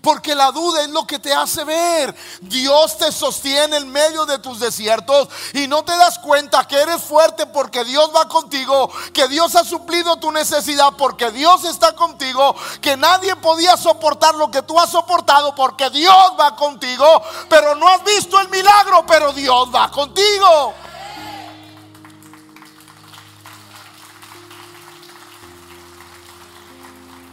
[0.00, 2.14] porque la duda es lo que te hace ver.
[2.40, 7.02] Dios te sostiene en medio de tus desiertos y no te das cuenta que eres
[7.02, 12.54] fuerte porque Dios va contigo, que Dios ha suplido tu necesidad porque Dios está contigo,
[12.80, 17.88] que nadie podía soportar lo que tú has soportado porque Dios va contigo, pero no
[17.88, 20.74] has visto el milagro, pero Dios va contigo.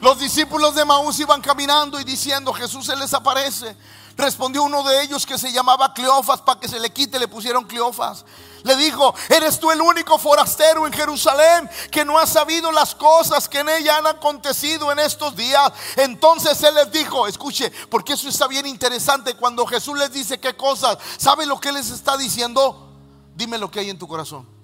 [0.01, 3.75] Los discípulos de Maús iban caminando y diciendo, Jesús se les aparece.
[4.15, 7.65] Respondió uno de ellos que se llamaba Cleofas, para que se le quite, le pusieron
[7.65, 8.25] Cleofas.
[8.63, 13.47] Le dijo, ¿eres tú el único forastero en Jerusalén que no ha sabido las cosas
[13.47, 15.71] que en ella han acontecido en estos días?
[15.95, 20.55] Entonces él les dijo, escuche, porque eso está bien interesante cuando Jesús les dice qué
[20.55, 20.97] cosas.
[21.17, 22.89] ¿Sabe lo que les está diciendo?
[23.35, 24.56] Dime lo que hay en tu corazón.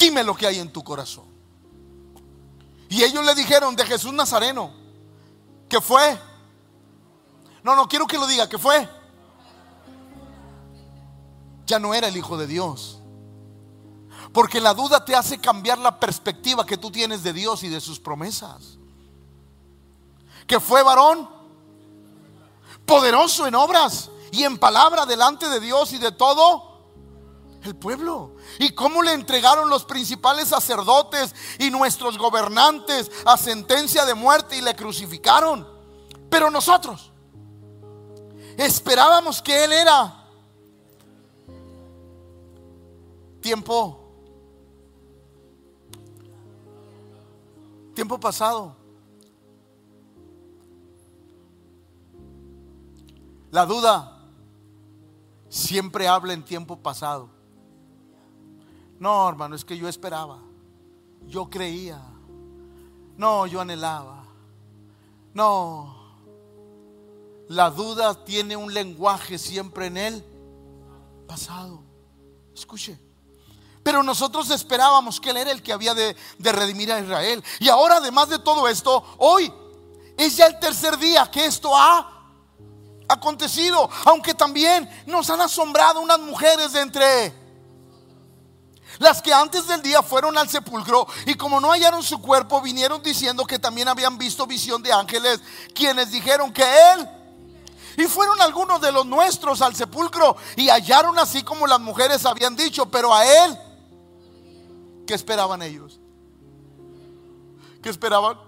[0.00, 1.26] Dime lo que hay en tu corazón.
[2.88, 4.72] Y ellos le dijeron de Jesús Nazareno,
[5.68, 6.18] que fue.
[7.62, 8.88] No, no quiero que lo diga, que fue.
[11.66, 12.98] Ya no era el Hijo de Dios.
[14.32, 17.80] Porque la duda te hace cambiar la perspectiva que tú tienes de Dios y de
[17.80, 18.78] sus promesas.
[20.46, 21.28] Que fue varón,
[22.86, 26.69] poderoso en obras y en palabra delante de Dios y de todo
[27.62, 28.36] el pueblo.
[28.58, 34.60] ¿Y cómo le entregaron los principales sacerdotes y nuestros gobernantes a sentencia de muerte y
[34.60, 35.66] le crucificaron?
[36.28, 37.10] Pero nosotros
[38.56, 40.26] esperábamos que Él era
[43.40, 43.98] tiempo,
[47.94, 48.76] tiempo pasado.
[53.50, 54.16] La duda
[55.48, 57.39] siempre habla en tiempo pasado.
[59.00, 60.38] No, hermano, es que yo esperaba.
[61.26, 62.00] Yo creía.
[63.16, 64.24] No, yo anhelaba.
[65.32, 65.96] No.
[67.48, 70.24] La duda tiene un lenguaje siempre en él
[71.26, 71.82] pasado.
[72.54, 73.00] Escuche.
[73.82, 77.42] Pero nosotros esperábamos que Él era el que había de, de, redimir a Israel.
[77.58, 79.50] Y ahora, además de todo esto, hoy
[80.18, 82.34] es ya el tercer día que esto ha
[83.08, 87.40] acontecido, aunque también nos han asombrado unas mujeres de entre
[89.00, 93.02] las que antes del día fueron al sepulcro y como no hallaron su cuerpo, vinieron
[93.02, 95.40] diciendo que también habían visto visión de ángeles,
[95.74, 97.08] quienes dijeron que él
[97.96, 102.54] y fueron algunos de los nuestros al sepulcro y hallaron así como las mujeres habían
[102.54, 103.58] dicho, pero a él,
[105.06, 105.98] ¿qué esperaban ellos?
[107.82, 108.38] ¿Qué esperaban?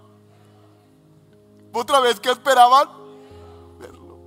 [1.73, 2.89] Otra vez, ¿qué esperaban?
[3.79, 4.19] Verlo.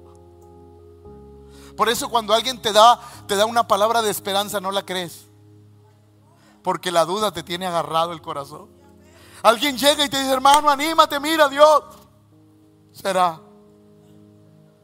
[1.77, 5.26] Por eso cuando alguien te da, te da una palabra de esperanza, no la crees.
[6.67, 8.69] Porque la duda te tiene agarrado el corazón.
[9.45, 11.85] Alguien llega y te dice, hermano, anímate, mira Dios.
[12.91, 13.41] Será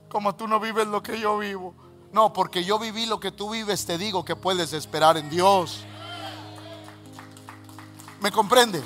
[0.08, 1.74] como tú no vives lo que yo vivo.
[2.12, 5.82] No, porque yo viví lo que tú vives, te digo que puedes esperar en Dios.
[8.20, 8.80] ¿Me comprende?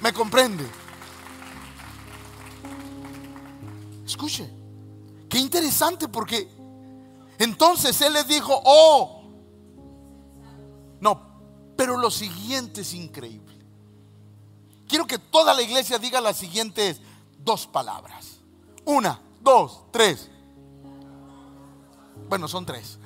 [0.00, 0.68] ¿Me comprende?
[4.04, 4.50] Escuche,
[5.28, 6.50] qué interesante porque
[7.38, 9.22] entonces él les dijo, oh,
[11.00, 11.27] no,
[11.78, 13.54] pero lo siguiente es increíble.
[14.88, 17.00] Quiero que toda la iglesia diga las siguientes
[17.44, 18.40] dos palabras.
[18.84, 20.28] Una, dos, tres.
[22.28, 22.98] Bueno, son tres.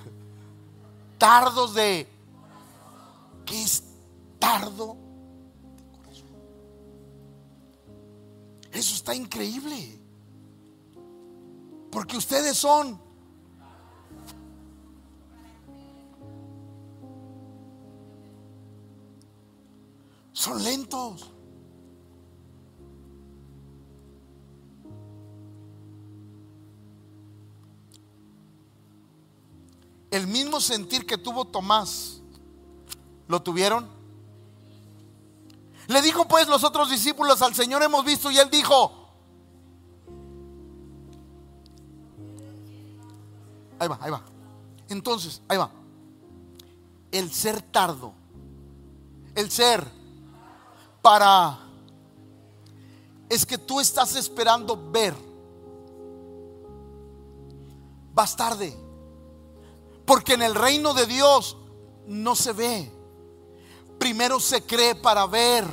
[1.18, 2.08] Tardos de...
[3.44, 3.84] ¿Qué es
[4.38, 4.96] tardo
[5.76, 6.28] de corazón?
[8.72, 10.00] Eso está increíble.
[11.90, 12.98] Porque ustedes son...
[20.42, 21.30] Son lentos.
[30.10, 32.20] el mismo sentir que tuvo Tomás,
[33.28, 33.88] ¿lo tuvieron?
[35.86, 39.08] Le dijo pues los otros discípulos al Señor hemos visto y él dijo,
[43.78, 44.24] ahí va, ahí va.
[44.88, 45.70] Entonces, ahí va.
[47.12, 48.12] El ser tardo,
[49.36, 50.01] el ser
[51.02, 51.58] para,
[53.28, 55.14] es que tú estás esperando ver,
[58.14, 58.78] vas tarde.
[60.06, 61.56] Porque en el reino de Dios
[62.06, 62.90] no se ve.
[63.98, 65.66] Primero se cree para ver.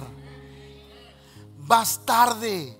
[1.58, 2.79] Vas tarde.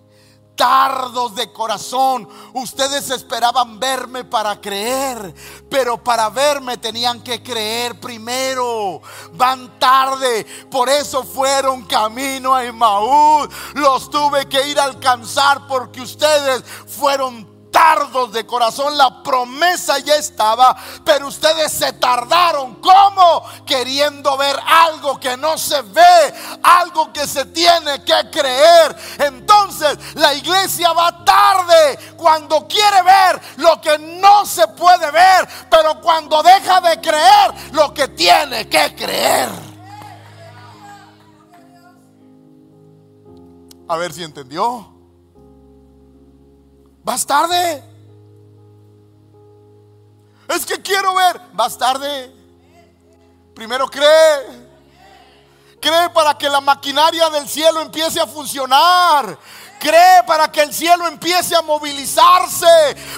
[0.60, 2.28] Tardos de corazón.
[2.54, 5.34] Ustedes esperaban verme para creer,
[5.70, 9.02] pero para verme tenían que creer primero.
[9.32, 13.48] Van tarde, por eso fueron camino a Emaús.
[13.74, 20.16] Los tuve que ir a alcanzar porque ustedes fueron tardos de corazón, la promesa ya
[20.16, 22.76] estaba, pero ustedes se tardaron.
[22.76, 23.44] ¿Cómo?
[23.66, 28.96] Queriendo ver algo que no se ve, algo que se tiene que creer.
[29.20, 36.00] Entonces la iglesia va tarde cuando quiere ver lo que no se puede ver, pero
[36.02, 39.50] cuando deja de creer lo que tiene que creer.
[43.88, 44.99] A ver si entendió.
[47.10, 47.84] Vas tarde.
[50.48, 51.42] Es que quiero ver.
[51.54, 52.32] Vas tarde.
[53.56, 54.70] Primero cree.
[55.82, 59.40] Cree para que la maquinaria del cielo empiece a funcionar.
[59.80, 62.68] Cree para que el cielo empiece a movilizarse.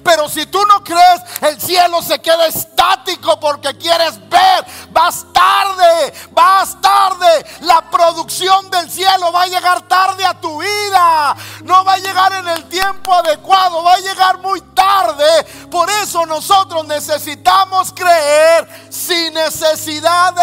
[0.03, 4.65] Pero si tú no crees, el cielo se queda estático porque quieres ver.
[4.91, 7.45] Vas tarde, vas tarde.
[7.61, 11.35] La producción del cielo va a llegar tarde a tu vida.
[11.63, 15.43] No va a llegar en el tiempo adecuado, va a llegar muy tarde.
[15.69, 20.35] Por eso nosotros necesitamos creer sin necesidad.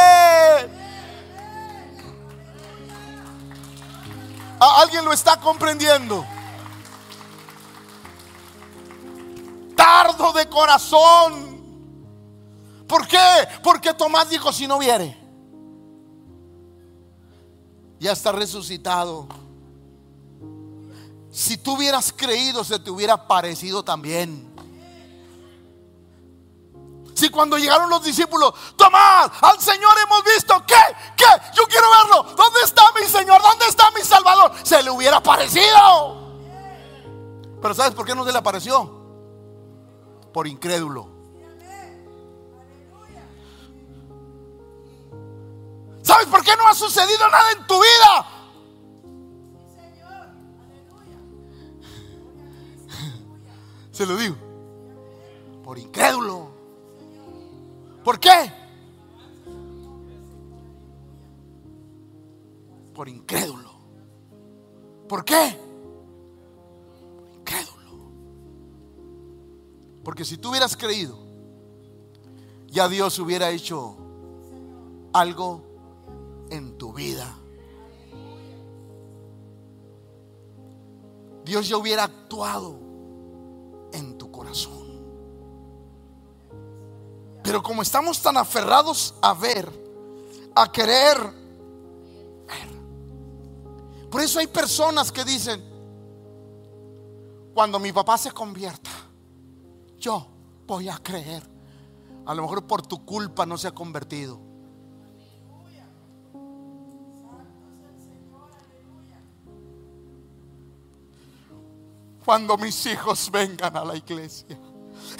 [4.61, 6.25] ¿Alguien lo está comprendiendo?
[9.77, 11.59] Tardo de corazón.
[12.89, 13.19] ¿Por qué?
[13.63, 15.17] Porque Tomás dijo, si no viere,
[18.01, 19.29] ya está resucitado.
[21.31, 24.48] Si tú hubieras creído, se te hubiera parecido también.
[27.19, 30.77] Si cuando llegaron los discípulos, Tomás, al Señor hemos visto, ¿qué?
[31.17, 31.25] ¿Qué?
[31.53, 32.23] Yo quiero verlo.
[32.37, 33.43] ¿Dónde está mi Señor?
[33.43, 34.53] ¿Dónde está mi Salvador?
[34.63, 36.39] Se le hubiera parecido.
[37.61, 38.89] Pero ¿sabes por qué no se le apareció?
[40.33, 41.09] Por incrédulo.
[46.03, 48.27] ¿Sabes por qué no ha sucedido nada en tu vida?
[53.91, 54.37] Se lo digo.
[55.65, 56.48] Por incrédulo.
[58.05, 58.53] ¿Por qué?
[62.95, 63.71] Por incrédulo.
[65.09, 65.59] ¿Por qué?
[67.17, 68.11] Por incrédulo.
[70.05, 71.19] Porque si tú hubieras creído,
[72.67, 73.97] ya Dios hubiera hecho
[75.13, 75.63] algo
[76.51, 77.35] en tu vida.
[81.45, 82.79] Dios ya hubiera actuado
[83.93, 84.88] en tu corazón.
[87.49, 89.73] Pero como estamos tan aferrados a ver,
[90.55, 91.17] a querer
[92.47, 94.11] ver.
[94.11, 95.65] Por eso hay personas que dicen,
[97.55, 98.91] cuando mi papá se convierta,
[99.97, 100.27] yo
[100.67, 101.43] voy a creer.
[102.27, 104.39] A lo mejor por tu culpa no se ha convertido.
[112.27, 114.59] Cuando mis hijos vengan a la iglesia,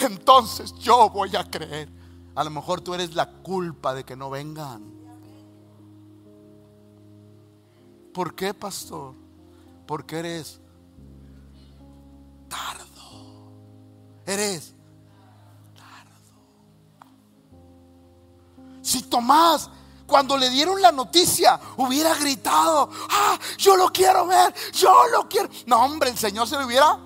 [0.01, 1.97] entonces yo voy a creer.
[2.39, 4.81] A lo mejor tú eres la culpa de que no vengan.
[8.15, 9.17] ¿Por qué, pastor?
[9.89, 10.61] Porque eres
[12.49, 13.51] tardo.
[14.25, 14.73] Eres
[15.75, 16.31] tardo.
[18.83, 19.69] Si Tomás
[20.07, 25.49] cuando le dieron la noticia, hubiera gritado, ah, yo lo quiero ver, yo lo quiero.
[25.67, 27.01] No, hombre, el Señor se le hubiera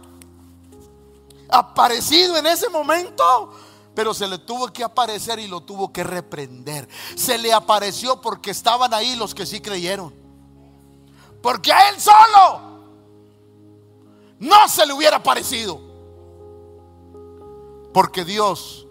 [1.49, 6.89] aparecido en ese momento pero se le tuvo que aparecer y lo tuvo que reprender.
[7.15, 10.15] Se le apareció porque estaban ahí los que sí creyeron.
[11.43, 12.73] Porque a él solo
[14.39, 15.81] no se le hubiera aparecido.
[17.93, 18.87] Porque Dios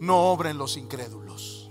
[0.00, 1.70] no obra en los incrédulos.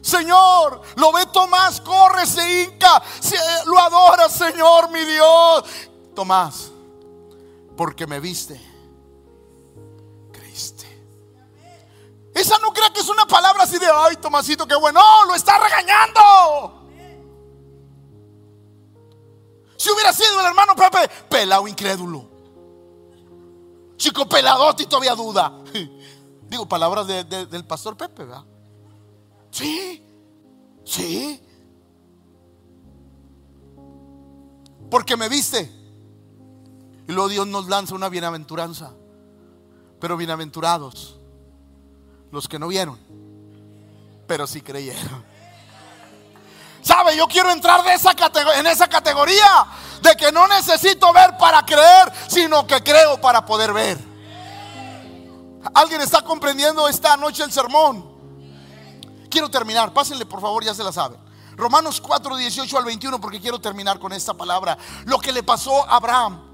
[0.00, 3.02] Señor, lo ve Tomás, corre, se hinca,
[3.66, 5.64] lo adora, Señor, mi Dios.
[6.14, 6.70] Tomás,
[7.78, 8.60] porque me viste,
[10.32, 10.84] creíste.
[12.34, 14.98] Esa no crea que es una palabra así de, ay, Tomasito, qué bueno.
[14.98, 16.88] No, lo está regañando.
[19.76, 22.28] Si hubiera sido el hermano Pepe, pelado incrédulo.
[23.96, 25.60] Chico peladote y todavía duda.
[26.48, 28.44] Digo, palabras del pastor Pepe, ¿verdad?
[29.52, 30.04] Sí,
[30.84, 31.40] sí.
[34.90, 35.77] Porque me viste.
[37.08, 38.92] Y luego Dios nos lanza una bienaventuranza.
[39.98, 41.18] Pero bienaventurados
[42.30, 42.98] los que no vieron,
[44.26, 45.24] pero sí creyeron.
[46.82, 47.16] ¿Sabe?
[47.16, 48.12] Yo quiero entrar de esa
[48.56, 49.66] en esa categoría
[50.02, 53.98] de que no necesito ver para creer, sino que creo para poder ver.
[55.74, 58.06] ¿Alguien está comprendiendo esta noche el sermón?
[59.30, 61.18] Quiero terminar, pásenle por favor, ya se la saben.
[61.56, 64.78] Romanos 4, 18 al 21, porque quiero terminar con esta palabra.
[65.06, 66.47] Lo que le pasó a Abraham.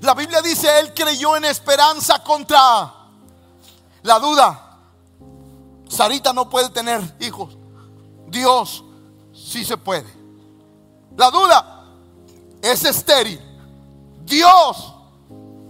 [0.00, 2.92] La Biblia dice, él creyó en esperanza contra
[4.02, 4.78] la duda.
[5.88, 7.56] Sarita no puede tener hijos.
[8.28, 8.84] Dios
[9.32, 10.06] sí se puede.
[11.16, 11.84] La duda
[12.62, 13.40] es estéril.
[14.24, 14.94] Dios,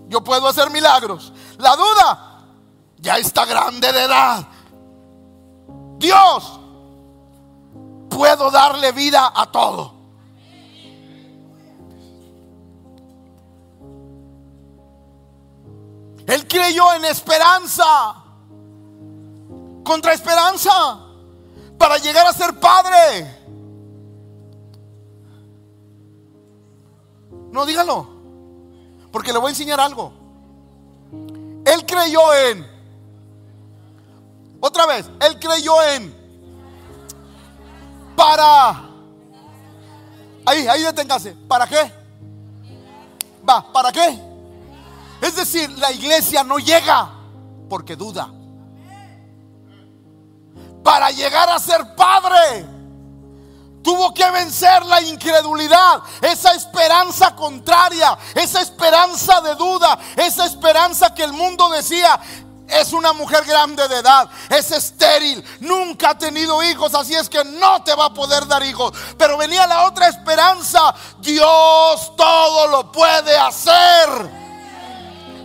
[0.09, 1.33] yo puedo hacer milagros.
[1.59, 2.45] La duda
[2.99, 4.47] ya está grande de edad.
[5.99, 6.61] Dios,
[8.11, 10.00] puedo darle vida a todo.
[16.27, 18.15] Él creyó en esperanza.
[19.85, 20.71] Contra esperanza.
[21.79, 23.39] Para llegar a ser padre.
[27.51, 28.09] No, dígalo.
[29.11, 30.13] Porque le voy a enseñar algo.
[31.65, 32.67] Él creyó en.
[34.61, 35.11] Otra vez.
[35.21, 36.15] Él creyó en.
[38.17, 38.89] Para.
[40.47, 41.33] Ahí, ahí deténgase.
[41.49, 41.93] ¿Para qué?
[43.49, 44.30] Va, ¿para qué?
[45.21, 47.11] Es decir, la iglesia no llega
[47.69, 48.31] porque duda.
[50.83, 52.67] Para llegar a ser padre,
[53.83, 61.25] tuvo que vencer la incredulidad, esa esperanza contraria, esa esperanza de duda, esa esperanza que
[61.25, 62.19] el mundo decía,
[62.67, 67.45] es una mujer grande de edad, es estéril, nunca ha tenido hijos, así es que
[67.45, 68.93] no te va a poder dar hijos.
[69.19, 74.50] Pero venía la otra esperanza, Dios todo lo puede hacer.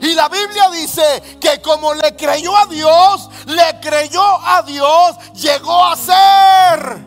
[0.05, 5.83] Y la Biblia dice que como le creyó a Dios, le creyó a Dios, llegó
[5.83, 7.05] a ser.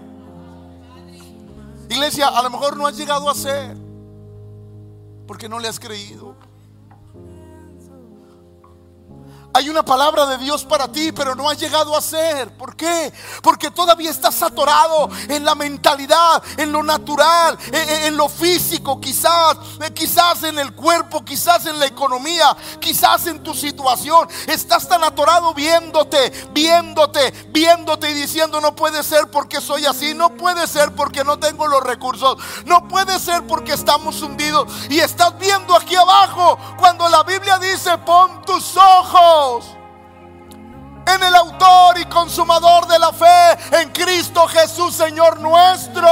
[1.88, 3.76] Iglesia, a lo mejor no has llegado a ser
[5.28, 6.34] porque no le has creído.
[9.58, 12.56] Hay una palabra de Dios para ti, pero no ha llegado a ser.
[12.56, 13.12] ¿Por qué?
[13.42, 19.92] Porque todavía estás atorado en la mentalidad, en lo natural, en, lo físico, quizás, eh,
[19.92, 24.28] quizás en el cuerpo, quizás en la economía, quizás en tu situación.
[24.46, 30.36] Estás tan atorado viéndote, viéndote, viéndote y diciendo no puede ser porque soy así, no
[30.36, 35.36] puede ser porque no tengo los recursos, no puede ser porque estamos hundidos y estás
[35.36, 39.47] viendo aquí abajo cuando la Biblia dice pon tus ojos
[41.14, 46.08] en el autor y consumador de la fe, en Cristo Jesús, Señor nuestro.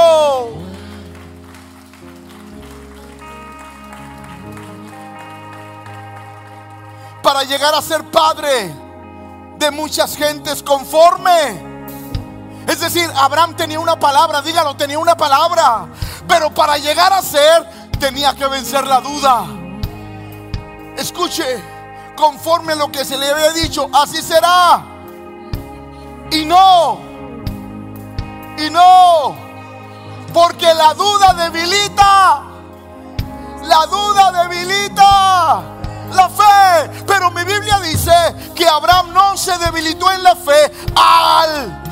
[7.21, 8.73] Para llegar a ser padre
[9.57, 11.67] de muchas gentes conforme.
[12.67, 15.87] Es decir, Abraham tenía una palabra, dígalo, tenía una palabra.
[16.27, 19.45] Pero para llegar a ser, tenía que vencer la duda.
[20.97, 21.76] Escuche
[22.17, 24.83] conforme a lo que se le había dicho, así será.
[26.31, 26.99] Y no,
[28.57, 29.35] y no,
[30.33, 32.43] porque la duda debilita,
[33.63, 35.63] la duda debilita
[36.13, 37.03] la fe.
[37.05, 38.11] Pero mi Biblia dice
[38.53, 41.86] que Abraham no se debilitó en la fe al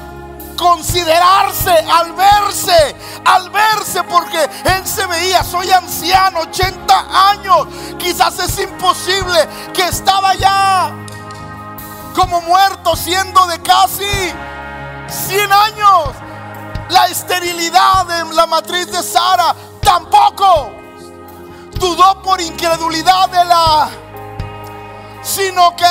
[0.56, 2.96] considerarse, al verse,
[3.26, 10.34] al verse, porque él se veía, soy anciano, 80 años, quizás es imposible que estaba
[10.36, 10.94] ya
[12.16, 14.34] como muerto siendo de casi
[15.08, 16.10] 100 años.
[16.90, 20.72] La esterilidad de la matriz de Sara tampoco
[21.80, 23.90] dudó por incredulidad de la,
[25.24, 25.86] sino que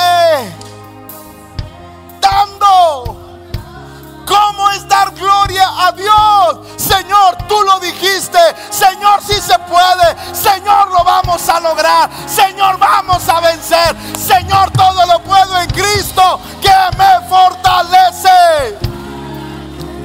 [2.20, 3.23] dando
[4.26, 6.58] ¿Cómo es dar gloria a Dios?
[6.76, 8.38] Señor, tú lo dijiste.
[8.70, 10.34] Señor, si se puede.
[10.34, 12.10] Señor, lo vamos a lograr.
[12.26, 13.96] Señor, vamos a vencer.
[14.18, 18.78] Señor, todo lo puedo en Cristo que me fortalece.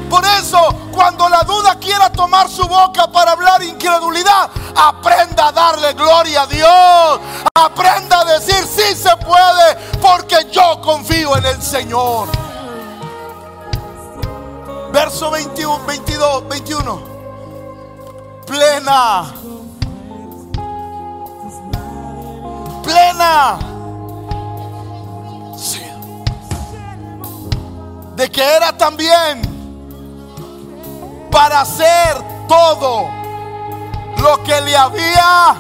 [0.09, 5.93] Por eso, cuando la duda quiera tomar su boca para hablar incredulidad, aprenda a darle
[5.93, 7.20] gloria a Dios.
[7.53, 12.48] Aprenda a decir, sí se puede, porque yo confío en el Señor.
[14.91, 17.01] Verso 21, 22, 21.
[18.45, 19.33] Plena.
[22.83, 23.59] Plena.
[28.15, 29.41] De que era también
[31.31, 32.17] para hacer
[32.47, 33.07] todo
[34.17, 35.55] lo que le había.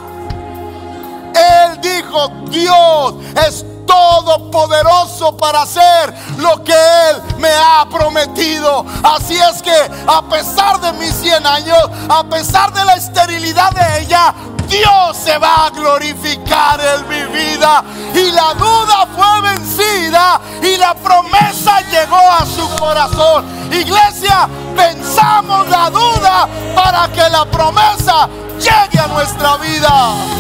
[1.33, 3.15] Él dijo, Dios
[3.47, 8.85] es todopoderoso para hacer lo que Él me ha prometido.
[9.03, 14.01] Así es que a pesar de mis 100 años, a pesar de la esterilidad de
[14.01, 14.33] ella,
[14.67, 17.83] Dios se va a glorificar en mi vida.
[18.13, 23.45] Y la duda fue vencida y la promesa llegó a su corazón.
[23.71, 28.29] Iglesia, pensamos la duda para que la promesa
[28.59, 30.39] llegue a nuestra vida.